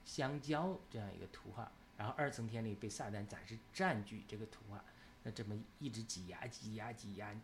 [0.05, 1.73] 相交这样一个图画。
[1.97, 4.85] 然后二层天里被撒旦暂时占据这个图画，
[5.23, 7.35] 那这么一直挤压、挤压、挤压。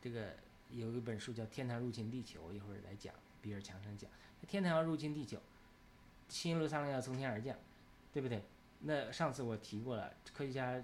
[0.00, 0.34] 这个
[0.70, 4.10] 有一本书叫《天堂入侵地球》，一会儿来讲，比尔强生讲。
[4.48, 5.38] 天堂要入侵地球，
[6.28, 7.56] 新耶路撒冷要从天而降，
[8.12, 8.42] 对不对？
[8.80, 10.82] 那上次我提过了，科学家，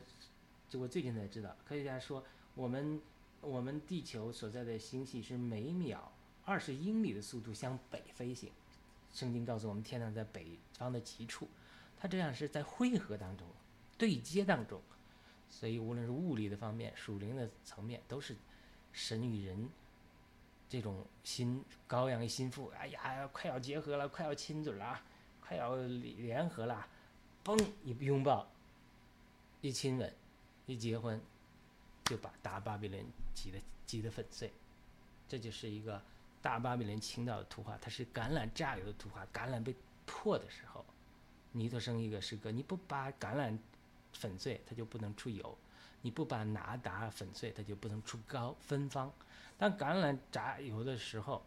[0.69, 2.23] 就我最近才知道，科学家说
[2.55, 3.01] 我们
[3.41, 6.13] 我们地球所在的星系是每秒
[6.45, 8.53] 二十英里的速度向北飞行。
[9.15, 11.49] 圣经告诉我们，天堂在北方的极处，
[11.97, 13.47] 它这样是在汇合当中，
[13.97, 14.83] 对接当中，
[15.49, 18.37] 所以无论是物理的方面、属灵的层面，都是
[18.93, 19.69] 神与人。
[20.69, 25.01] 这种心羔羊的心腹，哎呀，快要结合了，快要亲嘴了，
[25.41, 26.85] 快要联合了，
[27.45, 28.45] 嘣一拥抱，
[29.61, 30.13] 一亲吻，
[30.67, 31.21] 一结婚，
[32.07, 34.53] 就把大巴比伦挤得挤得粉碎。
[35.29, 36.03] 这就是一个
[36.43, 39.25] 大巴比伦倾倒的图画，它是橄榄榨油的图画。
[39.33, 39.73] 橄榄被
[40.05, 40.85] 破的时候，
[41.53, 43.57] 尼特生一个诗歌：你不把橄榄
[44.19, 45.57] 粉碎，它就不能出油；
[46.03, 49.13] 你不把拿达粉碎，它就不能出膏芬芳。
[49.59, 51.43] 当橄榄榨油的时候，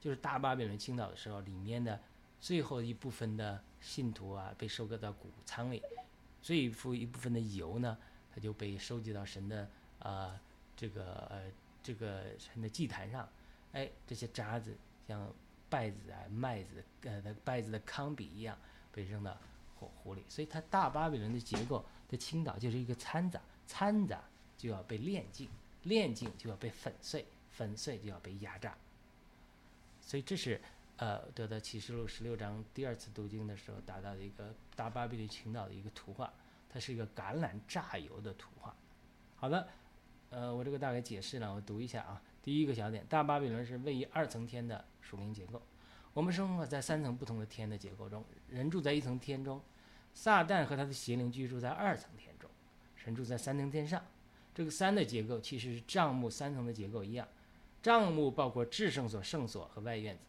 [0.00, 2.00] 就是大巴比伦倾倒的时候，里面的
[2.40, 5.82] 最后一部分的信徒啊，被收割到谷仓里，
[6.42, 7.96] 最后一部分的油呢，
[8.34, 9.68] 它就被收集到神的
[10.00, 10.38] 呃
[10.76, 11.50] 这个呃
[11.82, 13.26] 这个神的祭坛上，
[13.72, 14.76] 哎，这些渣子
[15.08, 15.26] 像
[15.70, 18.56] 稗子啊、麦子呃稗子的糠比一样
[18.92, 19.34] 被扔到
[19.78, 20.22] 火湖里。
[20.28, 21.82] 所以它大巴比伦的结构
[22.14, 24.22] 的倾倒就是一个掺杂，掺杂
[24.56, 25.48] 就要被炼净，
[25.82, 28.72] 炼净就要被粉碎，粉碎就要被压榨。
[30.00, 30.60] 所以这是
[30.98, 36.32] 呃得到启示录十六章第二次读经的时候达到的一个大巴比伦倾倒的一个图画，
[36.70, 38.76] 它是一个橄榄榨油的图画。
[39.36, 39.66] 好的，
[40.30, 42.22] 呃，我这个大概解释了，我读一下啊。
[42.42, 45.60] 第一个小点，大巴比伦是位于二层天的属灵结构。
[46.12, 49.60] 我们生活在三层不同的天的结构中，人住在一层天中，
[50.14, 52.48] 撒旦和他的邪灵居住在二层天中，
[52.96, 54.02] 神住在三层天上。
[54.54, 57.26] 这个三的结构其实是帐幕三层的结构一样。
[57.82, 60.22] 帐幕包括至圣所、圣所和外院子，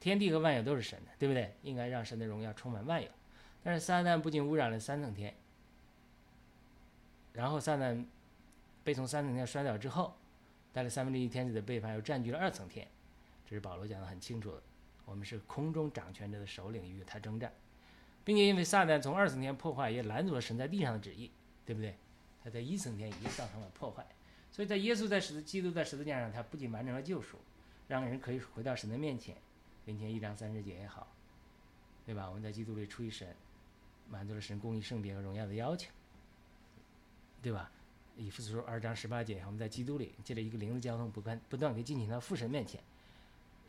[0.00, 1.54] 天地和万有都是神的，对不对？
[1.62, 3.08] 应该让神的荣耀充满万有。
[3.62, 5.34] 但是撒旦不仅污染了三层天，
[7.32, 8.04] 然后撒旦
[8.84, 10.14] 被从三层天摔倒之后，
[10.72, 12.86] 带了三分之一天子的背叛，又占据了二层天。
[13.46, 14.62] 这是保罗讲的很清楚的。
[15.06, 17.50] 我们是空中掌权者的首领，与他征战，
[18.28, 21.30] 并且因为撒旦从二层天破坏，也拦阻了神在地上的旨意，
[21.64, 21.96] 对不对？
[22.44, 24.06] 他在一层天已经造成了破坏。
[24.52, 27.38] 所以在耶稣在十字基督在十字架上，他不仅完成了救赎，
[27.86, 29.34] 让人可以回到神的面前，
[29.86, 31.10] 林前一章三十节也好，
[32.04, 32.28] 对吧？
[32.28, 33.34] 我们在基督里出于神，
[34.10, 35.90] 满足了神公义圣别和荣耀的要求，
[37.40, 37.70] 对吧？
[38.14, 42.78] 以弗所书二章十八节，我们在基督里借着一个灵的交通，不断不断可以进行到父神面前。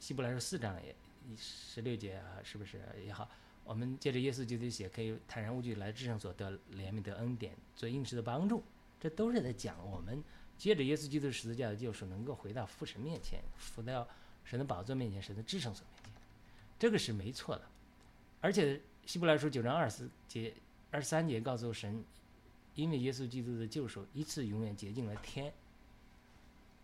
[0.01, 0.93] 希伯来书四章也
[1.37, 3.31] 十六节啊，是不是也好？
[3.69, 8.63] 我们借着耶稣基督的血，可以坦然无惧来至圣所得怜悯得恩典，做应时的帮助。
[8.99, 10.23] 这都是在讲我们。
[10.57, 13.43] 借着耶稣基督十字架的救赎，能够回到父神面前，
[13.75, 14.07] 回到
[14.43, 16.13] 神的宝座面前，神的至圣所面前，
[16.79, 17.61] 这个是没错的。
[18.41, 20.51] 而且希伯来书九章二十节、
[20.89, 22.03] 二十三节告诉神，
[22.73, 25.53] 因为耶稣基督的救赎，一次永远洁净了天。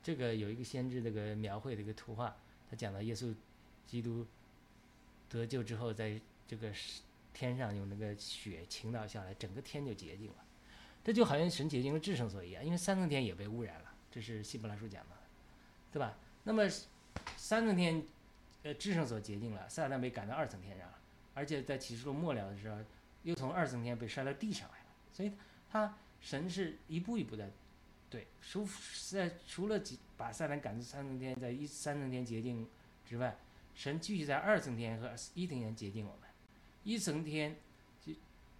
[0.03, 2.33] 这个有一个先知这个描绘的一个图画，
[2.69, 3.33] 他讲到耶稣
[3.87, 4.23] 基督
[5.27, 6.71] 得救之后，在这个
[7.33, 10.35] 天上有那个雪倾倒下来，整个天就洁净了。
[11.03, 15.15] 这就好像神洁净了至圣所一样，因为三层天也被污染了，这是希伯来书讲的，
[15.91, 16.17] 对吧？
[16.43, 16.67] 那么
[17.37, 18.03] 三层天，
[18.63, 20.97] 呃，至圣所洁净了，撒旦被赶到二层天上了，
[21.35, 22.79] 而且在启示录末了的时候，
[23.23, 24.85] 又从二层天被摔到地上来了。
[25.13, 25.31] 所以，
[25.69, 27.51] 他神是一步一步的，
[28.09, 28.67] 对，除
[29.11, 29.79] 在除了
[30.17, 32.67] 把撒旦赶出三层天，在一三层天洁净
[33.07, 33.37] 之外，
[33.75, 36.24] 神继续在二层天和一层天洁净我们，
[36.85, 37.53] 一层天。
[38.01, 38.13] 就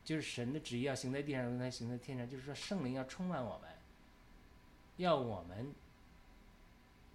[0.04, 2.30] 就是神的旨意要行在地上，如他行在天上。
[2.30, 3.70] 就是说，圣灵要充满我们，
[4.98, 5.74] 要我们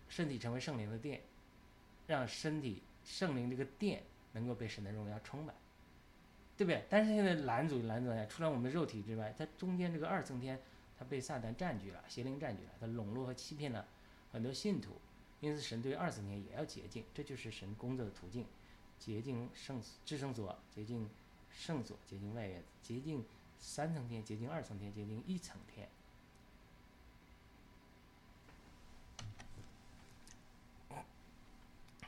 [0.09, 1.21] 身体成为圣灵的殿，
[2.09, 5.55] 让身体圣灵这个殿能够被神的荣耀充满，
[6.57, 6.85] 对不对？
[6.91, 10.61] 但是现在拦阻拦阻下，除了我们的肉体之外，它中间这个二层天，
[10.99, 13.87] 它被撒旦占据了，邪灵占据了，它笼络和欺骗了
[14.33, 14.97] 很多信徒。
[15.41, 18.45] 因此，神对二层天也要洁净，这就是神工作的途径：
[19.01, 21.09] 洁净圣至圣所，洁净。
[21.53, 23.23] 圣所洁净外院，洁净
[23.59, 25.87] 三层天，洁净二层天，洁净一层天。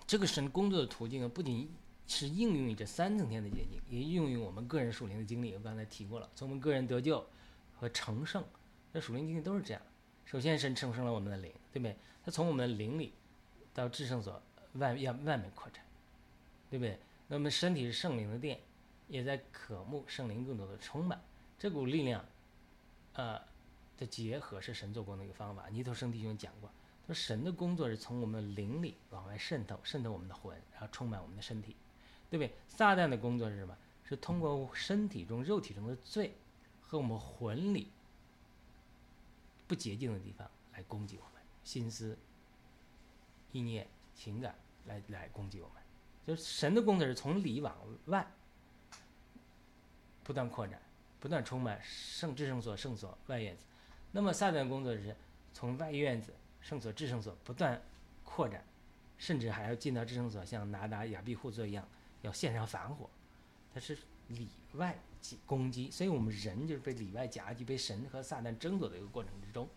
[0.07, 1.69] 这个神工作的途径啊，不仅
[2.07, 5.53] 是应用于这三层天的结晶，也应用于我们个人属灵的经历。
[5.55, 7.27] 我刚才提过了，从我们个人得救
[7.77, 8.43] 和成圣，
[8.93, 9.83] 那属灵经历都是这样。
[10.25, 11.97] 首先，神成圣了我们的灵，对不对？
[12.25, 13.13] 他从我们的灵里
[13.75, 14.41] 到至圣所
[14.75, 15.85] 外要外面扩展，
[16.73, 16.99] 对不对？
[17.29, 18.59] 那么身体是圣灵的殿。
[19.09, 21.21] 也在渴慕圣灵更多的充满，
[21.59, 22.25] 这股力量，
[23.13, 23.39] 呃，
[23.99, 25.69] 的结合是神做工的一个方法。
[25.69, 26.71] 尼头生弟兄讲过，
[27.07, 31.77] 他说神的工作是从我们灵里往外渗透，渗透我们的魂，然后充满我们的身体，
[32.31, 32.55] 对不对？
[32.69, 33.77] 撒旦的工作是什么？
[34.05, 36.35] 是通过身体中、肉体中的罪
[36.81, 37.89] 和我们魂里
[39.67, 42.17] 不洁净的地方来攻击我们，心思、
[43.51, 44.55] 意念、情感
[44.87, 45.82] 来来攻击我们。
[46.27, 47.77] 就是神的工作是从里往
[48.07, 48.27] 外。
[50.25, 50.81] 不断扩展，
[51.19, 53.65] 不断充满圣至圣所、圣所、外院子。
[54.13, 55.17] 那么撒旦工作是
[55.53, 57.83] 从外院子、圣所、至圣所不断
[58.23, 58.65] 扩展，
[59.19, 61.85] 甚至还要进到至圣所，像拿达、亚庇户做一样，
[62.21, 63.11] 要献上反火。
[63.75, 64.97] 它是里外
[65.45, 69.69] 攻击，所以我们人就是被里外夹击，被神和撒旦争夺的一个过程之中。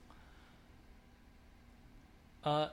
[2.44, 2.72] 呃。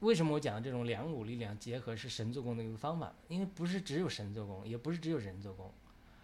[0.00, 3.14] 为什么我讲的这种两股力量结合是神做工的一个方法？
[3.28, 5.72] 因为不是只有神做工，也不是只有人做工，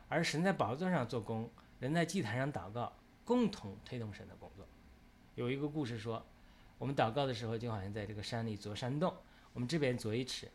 [0.09, 1.51] 而神在宝座上做工，
[1.81, 2.93] 人在祭坛上祷告，
[3.25, 4.67] 共同推动神的工作。
[5.35, 6.23] 有一个故事说，
[6.77, 9.15] 我们祷告的时候就好像在这个山里凿山洞，
[9.55, 10.51] 我们这边凿一尺，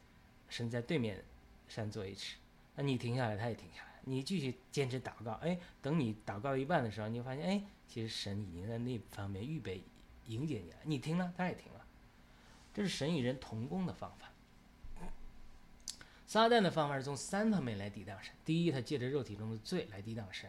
[0.47, 1.24] 神在对面
[1.68, 2.38] 山做一尺，
[2.76, 9.84] 那你停下来，他也停下来；你继续坚持祷告，哎，等你祷告一半的时候，你就发现，哎，其实神已经在那方面预备
[10.28, 10.78] 迎接你了。
[10.84, 11.77] 你听了，他也听了，
[12.78, 14.32] 这是神与人同工的方法。
[16.28, 20.48] 撒旦的方法是从三方面来抵挡神：第一，他借着肉体中的罪来抵挡神，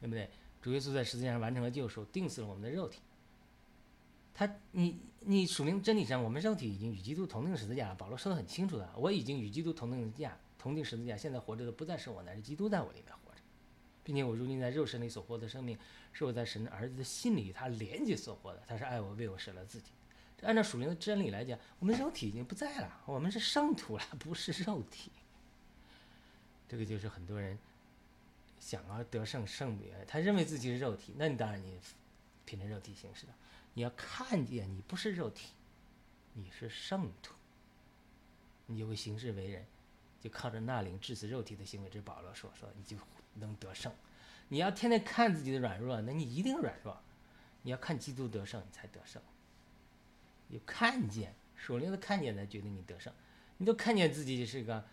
[0.00, 0.28] 对不对？
[0.60, 2.98] 主耶稣在十字架上完成了救赎，定死了我们的肉体。
[4.34, 7.94] 他，你，你属灵真理上，我们肉体已经与基督同定十字架了。
[7.94, 11.16] 保罗说的很清楚的，我已经与基督同定十字架，同定十字架。
[11.16, 13.40] 现在活着的不再是我，乃是基督在我里面活着，
[14.02, 15.78] 并且我如今在肉身里所获的生命，
[16.12, 18.60] 是我在神的儿子的心里他连接所获的。
[18.66, 19.92] 他是爱我，为我舍了自己。
[20.42, 25.10] 按照属灵的真理来讲，我们肉体已经不在了，我们是圣徒了， 不是肉体。
[26.68, 27.58] 这个就是很多人
[28.58, 31.78] 想要得胜胜别，他认为自己是肉体，那你当然你
[32.44, 33.34] 凭着肉体行事了。
[33.74, 35.48] 你要看见你不是肉体，
[36.34, 37.34] 你是圣徒，
[38.66, 39.66] 你就会行事为人，
[40.20, 41.90] 就靠着那灵致死肉体的行为。
[41.90, 42.96] 这保罗说说，你就
[43.34, 43.92] 能得胜。
[44.48, 47.00] 你要天天看自己的软弱，那你一定软弱。
[47.62, 49.20] 你要看基督得胜，你才得胜。
[50.50, 53.12] 有看见属灵的看见才决定你得胜。
[53.56, 54.84] 你都看见自己是个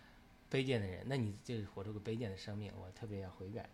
[0.50, 2.72] 卑贱的人，那你就活出个卑贱的生命。
[2.80, 3.68] 我特别要悔改，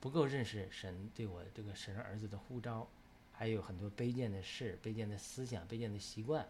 [0.00, 2.88] 不够认识神对我这个神儿子的呼召。
[3.32, 6.44] 还有很多卑贱的事、卑贱的思想、卑贱的习惯，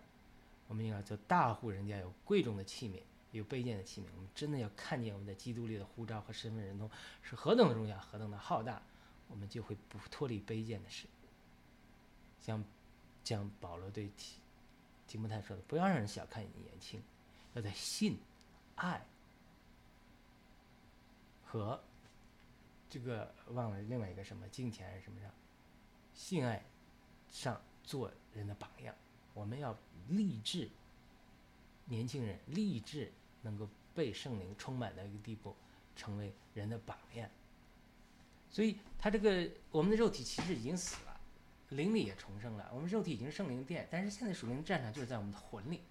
[0.68, 4.04] 我们应该做大户人家有贵重的器皿，有卑贱的器皿。
[4.16, 8.80] 我们真的要看见我们在基督里的呼召和身份认同是何等的荣耀、何等的浩大，
[9.28, 11.06] 我们就会不脱离卑贱的事。
[12.40, 12.64] 像，
[13.28, 14.36] 像保罗对提
[15.06, 17.02] 提摩太说的：“不要让人小看你年轻，
[17.52, 18.16] 要在信、
[18.76, 19.04] 爱
[21.44, 21.78] 和
[22.88, 25.30] 这个忘了另外一个什么金钱还是什么上，
[26.14, 26.64] 性爱。”
[27.30, 28.94] 上做人的榜样，
[29.34, 29.76] 我们要
[30.08, 30.70] 立志，
[31.84, 33.12] 年轻人立志
[33.42, 35.54] 能够被圣灵充满的一个地步，
[35.94, 37.28] 成为人的榜样。
[38.50, 41.07] 所以，他这个我们的肉体其实已经死了，
[41.70, 42.70] 灵里也重生了。
[42.74, 45.82] 我们肉体已经是圣灵殿，但是现在属灵的战场就是在我们的魂里。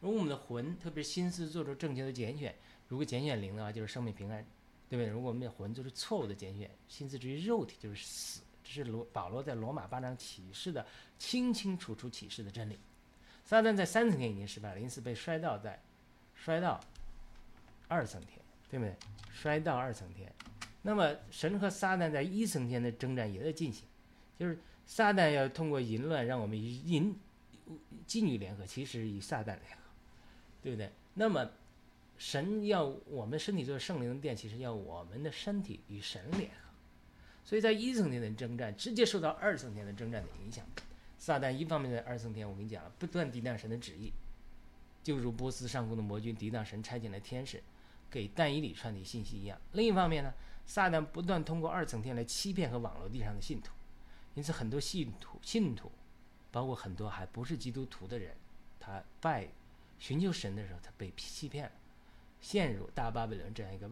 [0.00, 2.54] 如果我们的魂，特别是心思做出正确的拣选，
[2.88, 4.44] 如果拣选灵的话，就是生命平安，
[4.88, 5.08] 对不对？
[5.08, 8.40] 如果我们的魂做出错误的拣选，心思至于肉体就是死。
[8.62, 10.86] 这是罗保罗在罗马八章启示的
[11.18, 12.78] 清清楚楚启示的真理。
[13.44, 15.82] 撒旦在三层天已经失败了，因此被摔到在
[16.36, 16.78] 摔到
[17.88, 18.38] 二层天，
[18.70, 18.94] 对不对？
[19.32, 20.32] 摔到二层天。
[20.82, 23.84] 那么神和撒旦在一层天的征战也在进行，
[24.38, 24.56] 就是
[24.90, 27.16] 撒旦要通过淫乱让我们与淫
[28.08, 29.82] 妓女联合，其实与撒旦联合，
[30.60, 30.90] 对不对？
[31.14, 31.48] 那么
[32.18, 36.56] 神要我们身体做圣灵的殿，其实要我们的身体与神联合。
[37.44, 40.66] 所以在一层天的征战，直接受到二层天的征战的影响。
[41.18, 44.12] 撒旦一方面在二层天，我跟你讲了，不断抵挡神的旨意，
[45.04, 47.62] 就如波斯上空的魔君抵挡神差遣的天使
[48.10, 49.56] 给但以理传递信息一样。
[49.74, 50.34] 另一方面呢，
[50.66, 53.70] 撒旦不断通过二层天来欺骗和网络地上的信徒，
[54.34, 55.90] 因此很多信徒、信徒，
[56.50, 58.34] 包括很多还不是基督徒的人，
[58.78, 59.48] 他拜
[59.98, 61.72] 寻求神的时候，他被欺骗了，
[62.40, 63.90] 陷入大巴比伦这样一个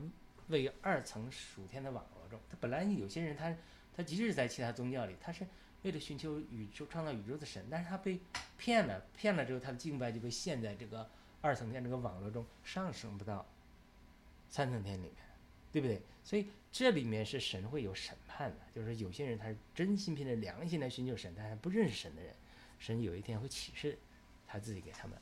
[0.49, 2.39] 位于二层属天的网络中。
[2.49, 3.55] 他本来有些人，他
[3.97, 5.47] 他即使在其他宗教里，他是
[5.82, 8.18] 为了寻求宇宙创造宇宙的神，但是他被
[8.57, 11.09] 骗了，骗了之后，他的敬拜就被陷在这个
[11.41, 13.45] 二层天这个网络中，上升不到
[14.49, 15.14] 三层天里面，
[15.73, 16.01] 对不对？
[16.25, 22.35] 所以这里面是神会有审判的，就是有些人他是真心凭着良心来寻求神，但是不认识神的人，
[22.79, 23.99] 神有一天会启示
[24.47, 25.16] 他自己给他们。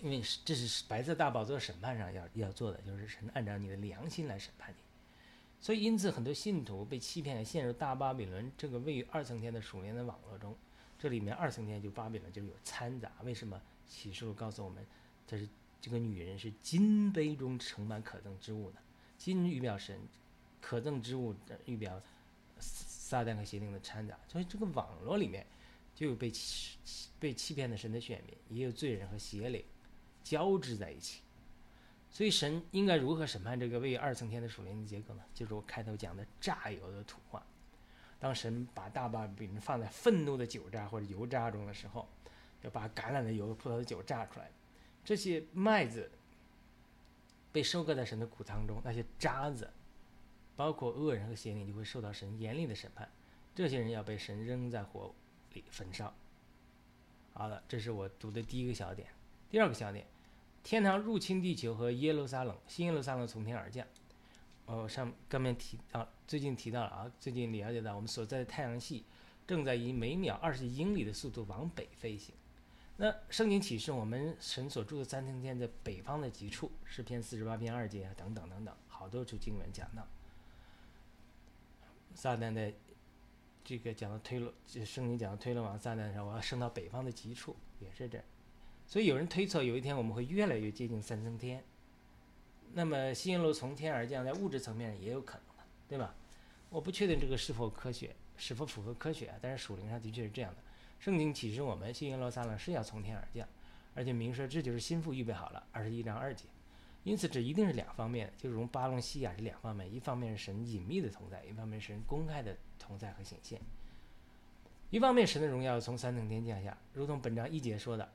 [0.00, 4.76] 因为这是白色大宝座审判上要要做的，就是神按照你的良心来审判你。
[5.60, 10.56] 所以，因此很多信徒被欺骗，陷入大巴比伦这个位于二层天的属灵的网络中。
[11.00, 13.10] 这里面二层天就巴比伦就有掺杂。
[13.24, 14.86] 为什么启示录告诉我们，
[15.26, 15.48] 这是
[15.80, 18.76] 这个女人是金杯中盛满可憎之物呢？
[19.16, 20.00] 金预表神，
[20.60, 22.00] 可憎之物预表
[22.58, 24.18] 撒旦和邪灵的掺杂。
[24.28, 25.46] 所以这个网络里面
[25.94, 26.32] 就有被
[27.18, 29.64] 被欺骗的神的选民，也有罪人和邪灵。
[30.24, 31.22] 交织在一起，
[32.10, 35.22] 所以神应该如何审判这个位于二层天的属灵的结构呢？
[35.32, 37.42] 就是我开头讲的榨油的图画。
[38.20, 42.06] 当神把大把饼放在愤怒的酒渣或者油渣中的时候，
[42.60, 44.50] 要把橄榄的油和、葡萄的酒榨出来。
[45.08, 46.10] 这些麦子
[47.50, 49.70] 被收割在神的谷仓中，那些渣子，
[50.54, 53.08] 包括恶人和邪灵，就会受到神严厉的审判。
[53.54, 55.14] 这些人要被神扔在火
[55.54, 56.12] 里焚烧。
[57.32, 59.08] 好了，这是我读的第一个小点。
[59.48, 60.04] 第二个小点。
[60.62, 63.86] 天堂入侵地球和耶路撒冷，新耶路撒冷从天而降。
[64.66, 69.04] 哦，上刚面提啊，最近提到了啊，最近了解到我们所在的太阳系
[69.46, 72.34] 正在以每秒二十英里的速度往北飞行。
[73.00, 80.04] 那圣经启示我们神所住的三层天在北方的极处，诗篇四十八篇二节啊，等等等等，好多处经文讲到
[82.12, 82.72] 撒旦的
[83.64, 84.52] 这个讲到推罗，
[84.84, 88.20] 圣经讲到推罗王撒旦的时候，我要升到北方的极处，也是这。
[88.84, 91.62] 所以有人推测有一天我们会越来越接近三层天。
[92.72, 96.14] 那么新耶路从天而降，在物质层面上也有可能的，对吧？
[96.68, 100.62] 我不确定这个是否科学，是否符合科学，但是属灵上的确是这样的。
[100.98, 103.48] 圣经启示我们，新耶路撒冷是要从天而降，
[103.94, 106.44] 而且明说这就是心腹预备好了，二十一章二节。
[107.04, 113.60] 因此，这一定是两方面，就如巴隆西亚是两方面，一方面是神隐秘的同在，一方面是神公开的同在和显现。
[114.90, 118.10] 一方面，神的荣耀从三层天降下，如同本章一节说的，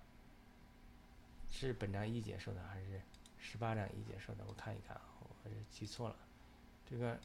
[1.49, 3.01] 是本章一节说的还是
[3.39, 4.43] 十八章一节说的？
[4.47, 5.03] 我看一看啊，
[5.43, 6.15] 我是记错了，
[6.89, 7.17] 这个。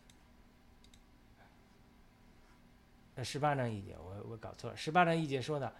[3.25, 4.77] 十八章一节，我我搞错了。
[4.77, 5.73] 十八章一节说的，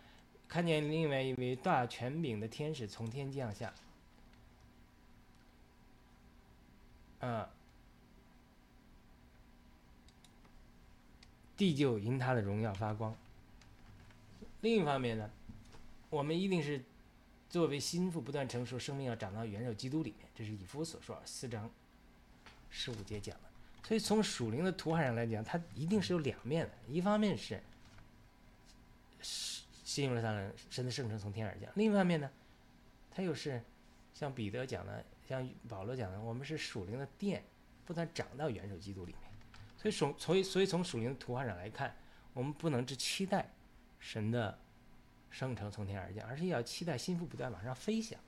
[0.49, 3.73] 看见另外一位大权柄的天使从天降下，
[7.21, 7.49] 啊，
[11.57, 13.15] 地就因他的荣耀发光。
[14.61, 15.31] 另一方面呢，
[16.11, 16.83] 我们一定是
[17.49, 21.71] 作为心腹不断成熟，生命要长到元首基督里面，这是以弗所说四章
[22.71, 23.48] 十五节讲的。
[23.89, 26.73] 所以从属灵的图画上来讲，它一定是有两面的。
[26.91, 27.59] 一方面是
[29.23, 32.31] 吸引了他人神的圣城从天而降；另一方面呢，
[33.11, 33.63] 它又是
[34.13, 37.43] 像彼得讲的，像保罗讲的，我们是属灵的殿，
[37.87, 39.31] 不断长到元首基督里面。
[39.79, 41.97] 所以从所以所以从属灵的图画上来看，
[42.35, 43.51] 我们不能只期待
[43.99, 44.59] 神的
[45.31, 48.21] 圣城从天而降，而是要期待心腹不断往上飞翔。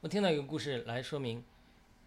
[0.00, 1.44] 我听到一个故事来说明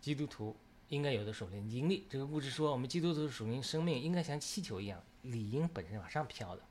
[0.01, 0.53] 基督徒。
[0.89, 2.05] 应该有的属灵经历。
[2.09, 6.61] 这个故事说，我们基督徒的属灵生命应该像气球一样，理应本身往上飘的，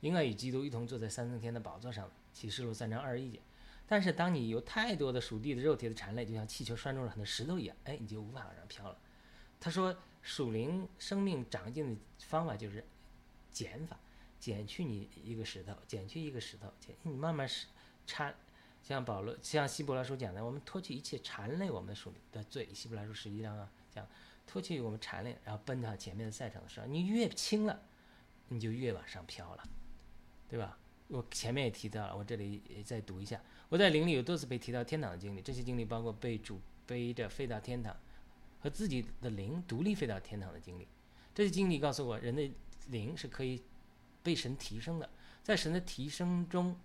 [0.00, 2.10] 应该与基督一同坐在三层天的宝座上。
[2.32, 3.40] 启示录三章二十一节。
[3.86, 8.98] 但是，当你有太多的属地的肉体的缠累，就像气球拴住了很多石头一样，哎，你就无法往上飘了。
[9.58, 12.84] 他说，属灵生命长进的方法就是
[13.50, 13.98] 减法，
[14.38, 17.66] 减去你一个石头，减去一个石头，减你慢慢是
[18.06, 18.34] 缠。
[18.86, 22.68] 像保罗，像希伯来书讲的，我们脱去一切缠累我们的属的罪。
[22.72, 24.06] 希伯来书十一章啊，讲
[24.46, 27.82] 脱去我们缠累，然后奔到前面的赛场的时候，你越轻了，
[28.46, 29.64] 你就越往上飘了，
[30.48, 30.78] 对吧？
[31.08, 33.40] 我前面也提到了，我这里再读一下。
[33.70, 37.96] 我在灵里有多次被提到天堂的经历，这些经历包括被主背着飞到天堂，
[38.60, 40.86] 和自己的灵独立飞到天堂的经历。
[41.34, 42.48] 这些经历告诉我，人的
[42.86, 43.64] 灵是可以
[44.22, 45.10] 被神提升的，
[45.42, 46.78] 在神的提升中。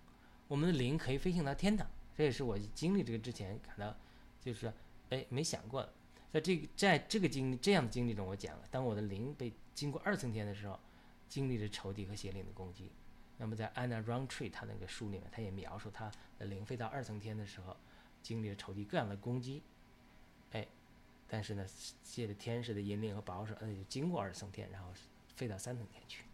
[0.52, 3.96] 我们的灵可以飞行到天堂，这也是我经历这个之前感到，
[4.38, 4.74] 就是说，
[5.08, 5.90] 哎，没想过的。
[6.30, 10.78] 在这个在这个经历这样的经历中，我讲了，当我的灵被经过二层天的时候，
[11.26, 12.90] 经历着仇敌和邪灵的攻击。
[13.38, 17.74] 那么在 Anna Roundtree 他那个书里面，他也描述他的灵飞到二层天的时候，
[18.22, 19.62] 经历了仇敌各样的攻击。
[20.50, 20.68] 哎，
[21.26, 21.66] 但是呢，
[22.02, 24.90] 借着天使的引领和保守，那，就经过二层天，然后
[25.34, 26.24] 飞到三层天去。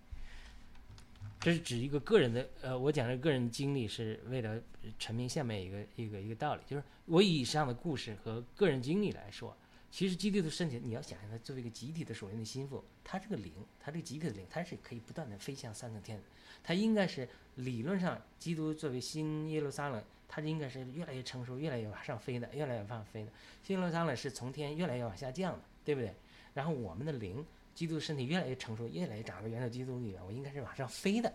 [1.41, 4.61] 这是指一个个人的，呃，我讲的个人经历是为了
[4.99, 9.57] 阐明下面一个一个一个道理，就是我以上的故事和个人经历来说，
[9.91, 16.20] 其实基督的身体，你要想象它作为一个集体的属灵的心腹，它这个灵，它这个集体的灵，它是可以不断的飞向三层天，
[16.64, 23.30] 它应该是理论上，基督作为新耶路撒冷，它应该是越来越成熟，越来越往上飞的，越来越往上飞的。
[23.62, 26.12] 新耶路撒冷是从天越来越往下降的，对不对？
[26.53, 27.47] 然后我们的灵。
[27.79, 31.33] 基督的身体越来越成熟，越来越长到元首基督里面，我应该是往上飞的。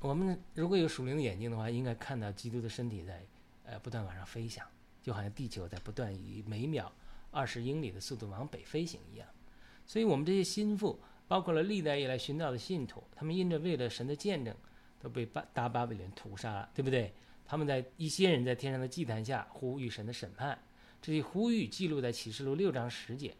[0.00, 3.24] 我们如果有属灵的眼睛的话，应该看到基督的身体在
[3.64, 4.62] 呃不断往上飞翔，
[5.02, 6.92] 就好像地球在不断以每秒
[7.30, 9.26] 二十英里的速度往北飞行一样。
[9.86, 14.54] 所以，我们这些心腹，包括了历代以来寻道的信徒，他们因着为了神的见证，
[15.00, 17.10] 都被巴大巴比伦屠杀了，对不对？
[17.46, 20.58] 他们在一些人在天上的祭坛下呼吁神的审判，
[21.00, 23.34] 这些呼吁记录在启示录六章十节。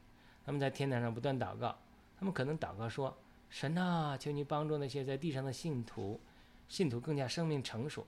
[0.44, 1.76] 他们在天台上不断祷告，
[2.18, 3.16] 他们可能祷告说
[3.48, 6.20] ：“神啊，求你帮助那些在地上的信徒，
[6.68, 8.06] 信徒更加生命成熟。”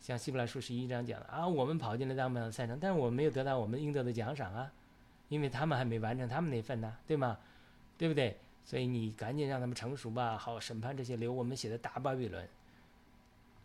[0.00, 4.70] 像希伯来书十一章讲的啊，我们跑进了大满的赛场，但是我们没有得到我们应得的奖赏啊，
[5.28, 7.38] 因为他们还没完成他们那份呢，对吗？
[7.98, 8.36] 对不对？
[8.64, 12.46] 所以你赶紧让他们成熟吧，好审判这些留我们写的大巴比伦。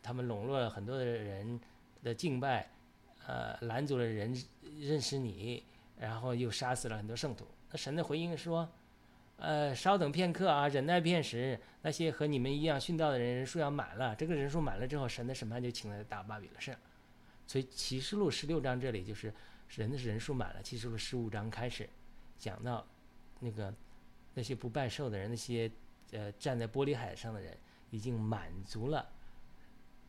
[0.04, 1.60] 他们笼络了很多的人
[2.02, 2.70] 的敬拜，
[3.28, 4.34] 呃，拦阻了人
[4.80, 5.64] 认识你，
[6.00, 7.46] 然后又杀死了很多圣徒。
[7.72, 8.70] 那神的回应说
[9.38, 14.16] ：“呃，稍等片刻啊，忍耐片时，那些和你们一样殉道的人人数要满了。
[14.16, 16.76] 这个人数满了之后，神的审判就请在大巴比了上。
[17.48, 19.34] 所以启示录十六章这里就是
[19.70, 20.62] 人的人数满了。
[20.62, 21.90] 启示录十五章开始
[22.38, 22.86] 讲到
[23.40, 23.74] 那个
[24.34, 25.70] 那些不拜寿的人，那些
[26.12, 27.58] 呃站在玻璃海上的人，
[27.90, 29.10] 已经满足了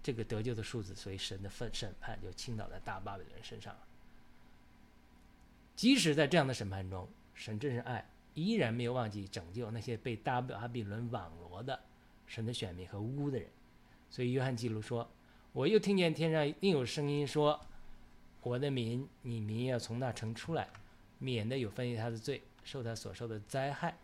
[0.03, 3.81] 这个得救的数字，所以神的分审判就倾倒在大巴比伦身上了。
[5.75, 11.81] 即使在这样的审判中，神真是爱，依然没有忘记拯救那些被大巴比伦网罗的
[12.27, 13.49] 神的选民和污的人。
[14.11, 15.11] 所以约翰记录说
[15.53, 17.61] ：“我又听见天上另有声音说，
[18.43, 20.69] 我的民，你民要从那城出来，
[21.19, 23.97] 免得有分离他的罪，受他所受的灾害。”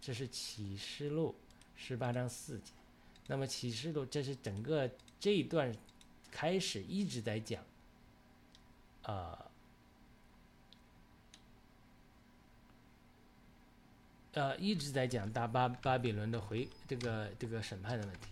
[0.00, 1.34] 这是启示录
[1.76, 2.72] 十八章四节。
[3.26, 5.74] 那么启示录这是整个这一段
[6.30, 7.62] 开始一直在讲，
[9.02, 9.43] 啊。
[14.34, 18.26] 呃，一直在讲大巴巴比伦的回这个这个审判的问题。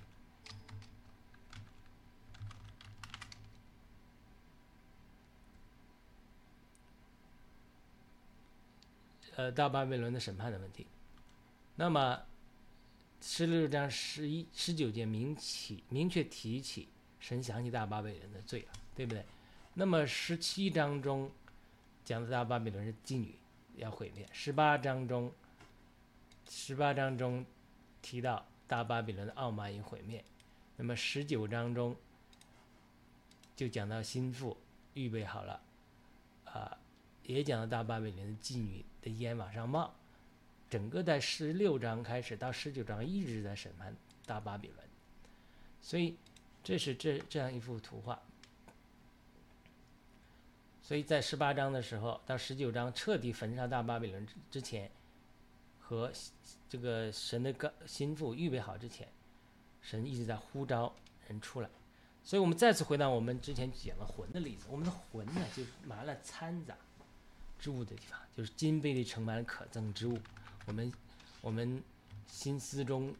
[9.37, 10.89] 呃，大巴比伦的审判的问题。
[11.77, 12.21] 那么
[13.21, 16.89] 十六章十一十九节明起明确提起
[17.21, 19.25] 神想起大巴比伦的罪了，对不对？
[19.75, 21.31] 那么十七章中
[22.05, 23.39] 讲的大巴比伦是妓女
[23.77, 25.33] 要毁灭，十八章中。
[26.49, 27.45] 十八章中
[28.01, 30.25] 提到大巴比伦的傲慢与毁灭，
[30.77, 31.97] 那么十九章中
[33.57, 34.57] 就讲到心腹
[34.95, 35.61] 预备好了，
[36.45, 36.79] 啊，
[37.25, 39.93] 也讲到大巴比伦的妓女的烟往上冒，
[40.69, 44.79] 整个在十六章开始到十九章一直在审判大巴比伦，
[45.81, 46.17] 所以
[46.63, 48.21] 这是这这样一幅图画，
[50.83, 54.91] 所以在十八章的时候到十九章彻底焚烧大巴比伦之之前。
[55.93, 56.11] 和
[56.71, 59.07] 这个神的个心腹预备好之前，
[59.83, 60.91] 神一直在呼召
[61.29, 61.69] 人出来，
[62.25, 64.65] 所以我们再次回到我们之前讲了魂的例子。
[64.71, 66.75] 我们的魂呢，就是埋了掺杂
[67.59, 70.19] 之物的地方，就是金杯里盛满了可憎之物。
[70.65, 70.91] 我们
[71.43, 71.83] 我们
[72.27, 73.15] 心思中、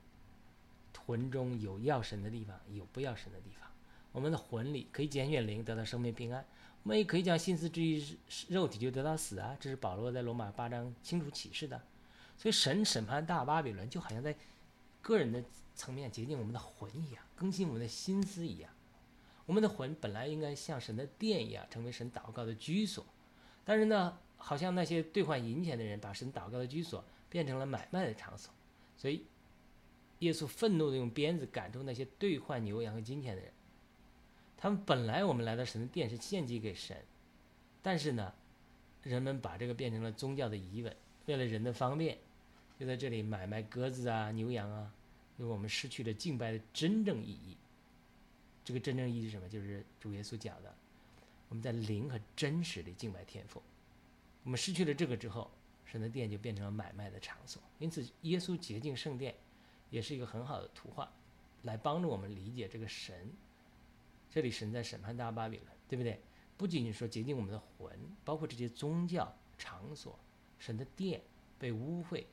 [1.05, 3.69] 魂中有要神的地方，有不要神的地方。
[4.13, 6.43] 我们的魂里可以拣选灵，得到生命平安；
[6.85, 8.03] 我们也可以将心思置于
[8.49, 9.55] 肉体，就得到死啊！
[9.61, 11.79] 这是保罗在罗马八章清楚启示的。
[12.43, 14.35] 所以神审判大巴比伦，就好像在
[15.01, 15.45] 个人的
[15.77, 18.69] 层面洁净我们的魂一样，更新我们的心思一样。
[19.47, 23.07] 我们的魂本来应该像神的殿一样，成为神祷告的居所。
[23.65, 28.53] 但是呢，好像那些兑换银钱的人，把神祷告的居所变成了买卖的场所。
[28.97, 29.25] 所以，
[30.19, 33.53] 耶稣愤怒的用鞭子赶出那些兑换牛羊和金钱的人。
[34.57, 36.97] 他们本来我们来到神的殿是献祭给神，
[37.83, 38.35] 但是呢，
[39.05, 42.19] 人们把这个变成了宗教的疑问，为了人的方便。
[42.83, 44.93] 就在这里买卖鸽子啊、牛羊啊，
[45.39, 47.57] 因为我们失去了敬拜的真正意义。
[48.65, 49.49] 这个真正意义是什么？
[49.49, 50.75] 就是主耶稣讲的，
[51.49, 53.63] 我们在灵和真实的敬拜天赋。
[54.43, 55.49] 我们失去了这个之后，
[55.87, 57.63] 神的殿就变成了买卖的场所。
[57.79, 59.33] 因此，耶稣洁净圣殿，
[59.91, 61.09] 也是一个很好的图画，
[61.63, 63.31] 来帮助我们理解这个神。
[64.29, 66.19] 这里神在审判大巴比伦，对不对？
[66.57, 70.19] 不仅仅说洁净我们的魂，包括这些宗教场所、
[70.59, 71.21] 神的殿
[71.61, 72.25] 被污秽。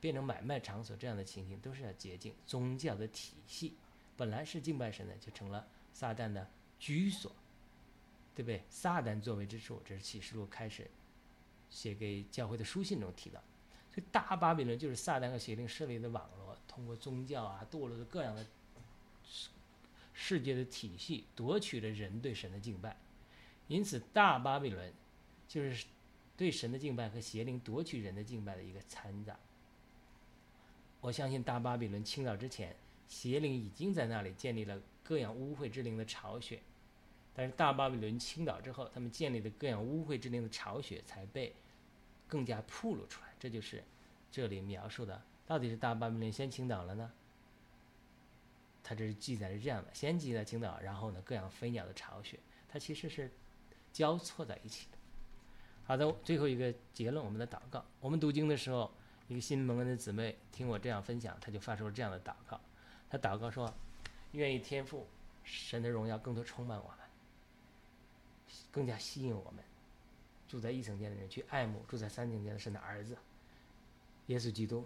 [0.00, 3.74] 变成买卖场所这样的情形，都是要洁净宗教的体系。
[4.16, 7.30] 本来是敬拜神的，就成了撒旦的居所，
[8.34, 8.62] 对不对？
[8.68, 10.90] 撒旦作为之处，这是启示录开始
[11.70, 13.40] 写给教会的书信中提到。
[13.90, 18.44] 所以大巴比伦就是撒旦和邪灵设立的网络，通过宗教啊、堕落的各样的
[19.24, 19.48] 世
[20.12, 22.96] 世界的体系，夺取了人对神的敬拜。
[23.68, 24.92] 因此，大巴比伦
[25.46, 25.86] 就是
[26.36, 29.38] 对神的敬拜和邪灵夺取人的敬拜的一个掺杂。
[31.00, 32.74] 我相信大巴比伦倾倒之前，
[33.06, 36.60] 邪灵已经在那里建立了各样污秽之灵的巢穴。
[37.32, 41.54] 但是大巴比伦倾倒之后，他们建立的各样污秽之灵的巢穴才被
[42.26, 43.28] 更加暴露出来。
[43.38, 43.84] 这就是
[44.28, 47.12] 这里描述的，到底是大巴比伦先倾倒了呢？
[48.82, 52.36] 它这是记载是这样的：先记载倾倒，然后呢，各样飞鸟的巢穴，
[52.68, 53.30] 它其实是
[53.92, 54.98] 交错在一起的。
[55.84, 57.84] 好的，最后一个结论，我们的祷告。
[58.00, 58.90] 我们读经的时候。
[59.28, 62.58] 一个新蒙恩的姊妹听我这样分享，她就发出了这样的祷告。
[63.10, 63.72] 她祷告说
[64.32, 65.06] ：“愿意天赋
[65.44, 66.98] 神的荣耀更多充满我们，
[68.70, 69.62] 更加吸引我们
[70.48, 73.18] 住在一层间的人去爱慕住在三层间的神的儿子
[74.28, 74.82] 耶稣基督，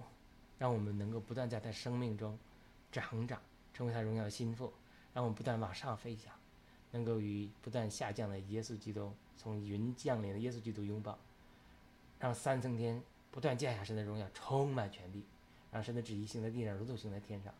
[0.59, 2.37] 让我们能够不断在他生命中
[2.91, 3.41] 成长，
[3.73, 4.73] 成为他荣耀的心腹，
[5.15, 6.33] 让我们不断往上飞翔，
[6.91, 11.17] 能够与不断下降的耶稣基督从云降临的耶稣基督拥抱，
[12.19, 13.01] 让三层天。”
[13.33, 15.25] 不断降下神的荣耀，充满全地，
[15.73, 17.53] 让神的旨意行在地上，如同行在天上。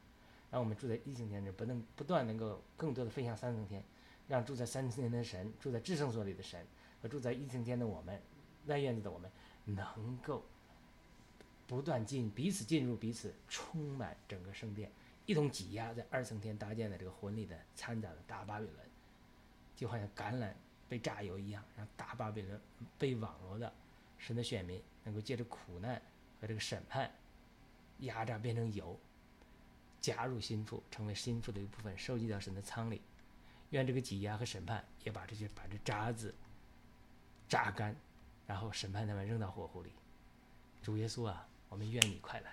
[0.51, 3.83] 让我们住在一层天里，不能不断能够更多的飞向三层天，
[4.29, 6.63] 让住在三层天的神，住在至圣所里的神，
[7.01, 8.21] 和住在一层天的我们，
[8.67, 9.31] 在院子的我们，
[9.65, 10.45] 能够
[11.67, 14.93] 不断进彼此进入彼此，充满整个圣殿，
[15.25, 18.77] 一同挤压在二层天搭建的这个婚礼的掺杂的大巴比伦，
[19.75, 20.53] 就好像橄榄
[20.87, 22.61] 被榨油一样，让大巴比伦
[22.99, 23.73] 被网罗的
[24.23, 26.01] 神的选民能够借着苦难
[26.41, 27.11] 和这个审判，
[27.99, 28.97] 压榨变成油，
[30.01, 33.03] 加入心腹，成为心腹的一部分，收集到神的仓里。
[33.71, 36.33] 愿这个挤压和审判也把这些把这渣子
[37.49, 37.97] 榨干，
[38.47, 39.91] 然后审判他们扔到火湖里。
[40.83, 42.53] 主耶稣啊，我们愿你快来。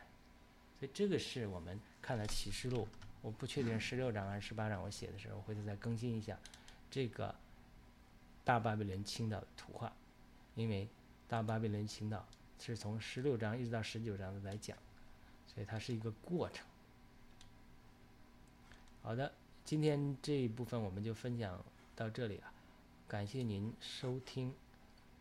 [0.80, 2.88] 所以这个是我们看了启示录，
[3.22, 6.36] 我不确定十六章还是十八章，我写的时候，回头再更新一下
[6.90, 7.36] 这个
[8.44, 9.94] 大巴比伦倾倒的图画，
[10.56, 10.88] 因为
[11.30, 12.26] 大巴比伦倾倒
[12.60, 14.76] 是从十六章一直到十九章的来讲，
[15.48, 16.66] 所以它是一个过程。
[19.04, 19.32] 好的，
[19.64, 21.64] 今天这一部分我们就分享
[21.96, 22.52] 到这里了，
[23.08, 24.54] 感谢您收听、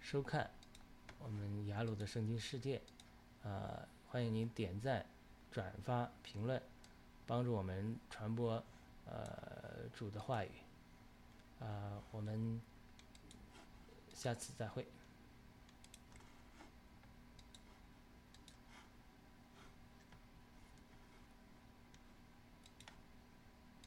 [0.01, 0.51] 收看
[1.19, 2.81] 我们雅鲁的圣经世界，
[3.43, 5.07] 呃，欢迎您点赞。
[5.51, 6.63] 转发、评论，
[7.27, 8.63] 帮助我们传播
[9.07, 10.51] 呃主的话语。
[11.59, 12.61] 啊，我们
[14.15, 14.87] 下次再会。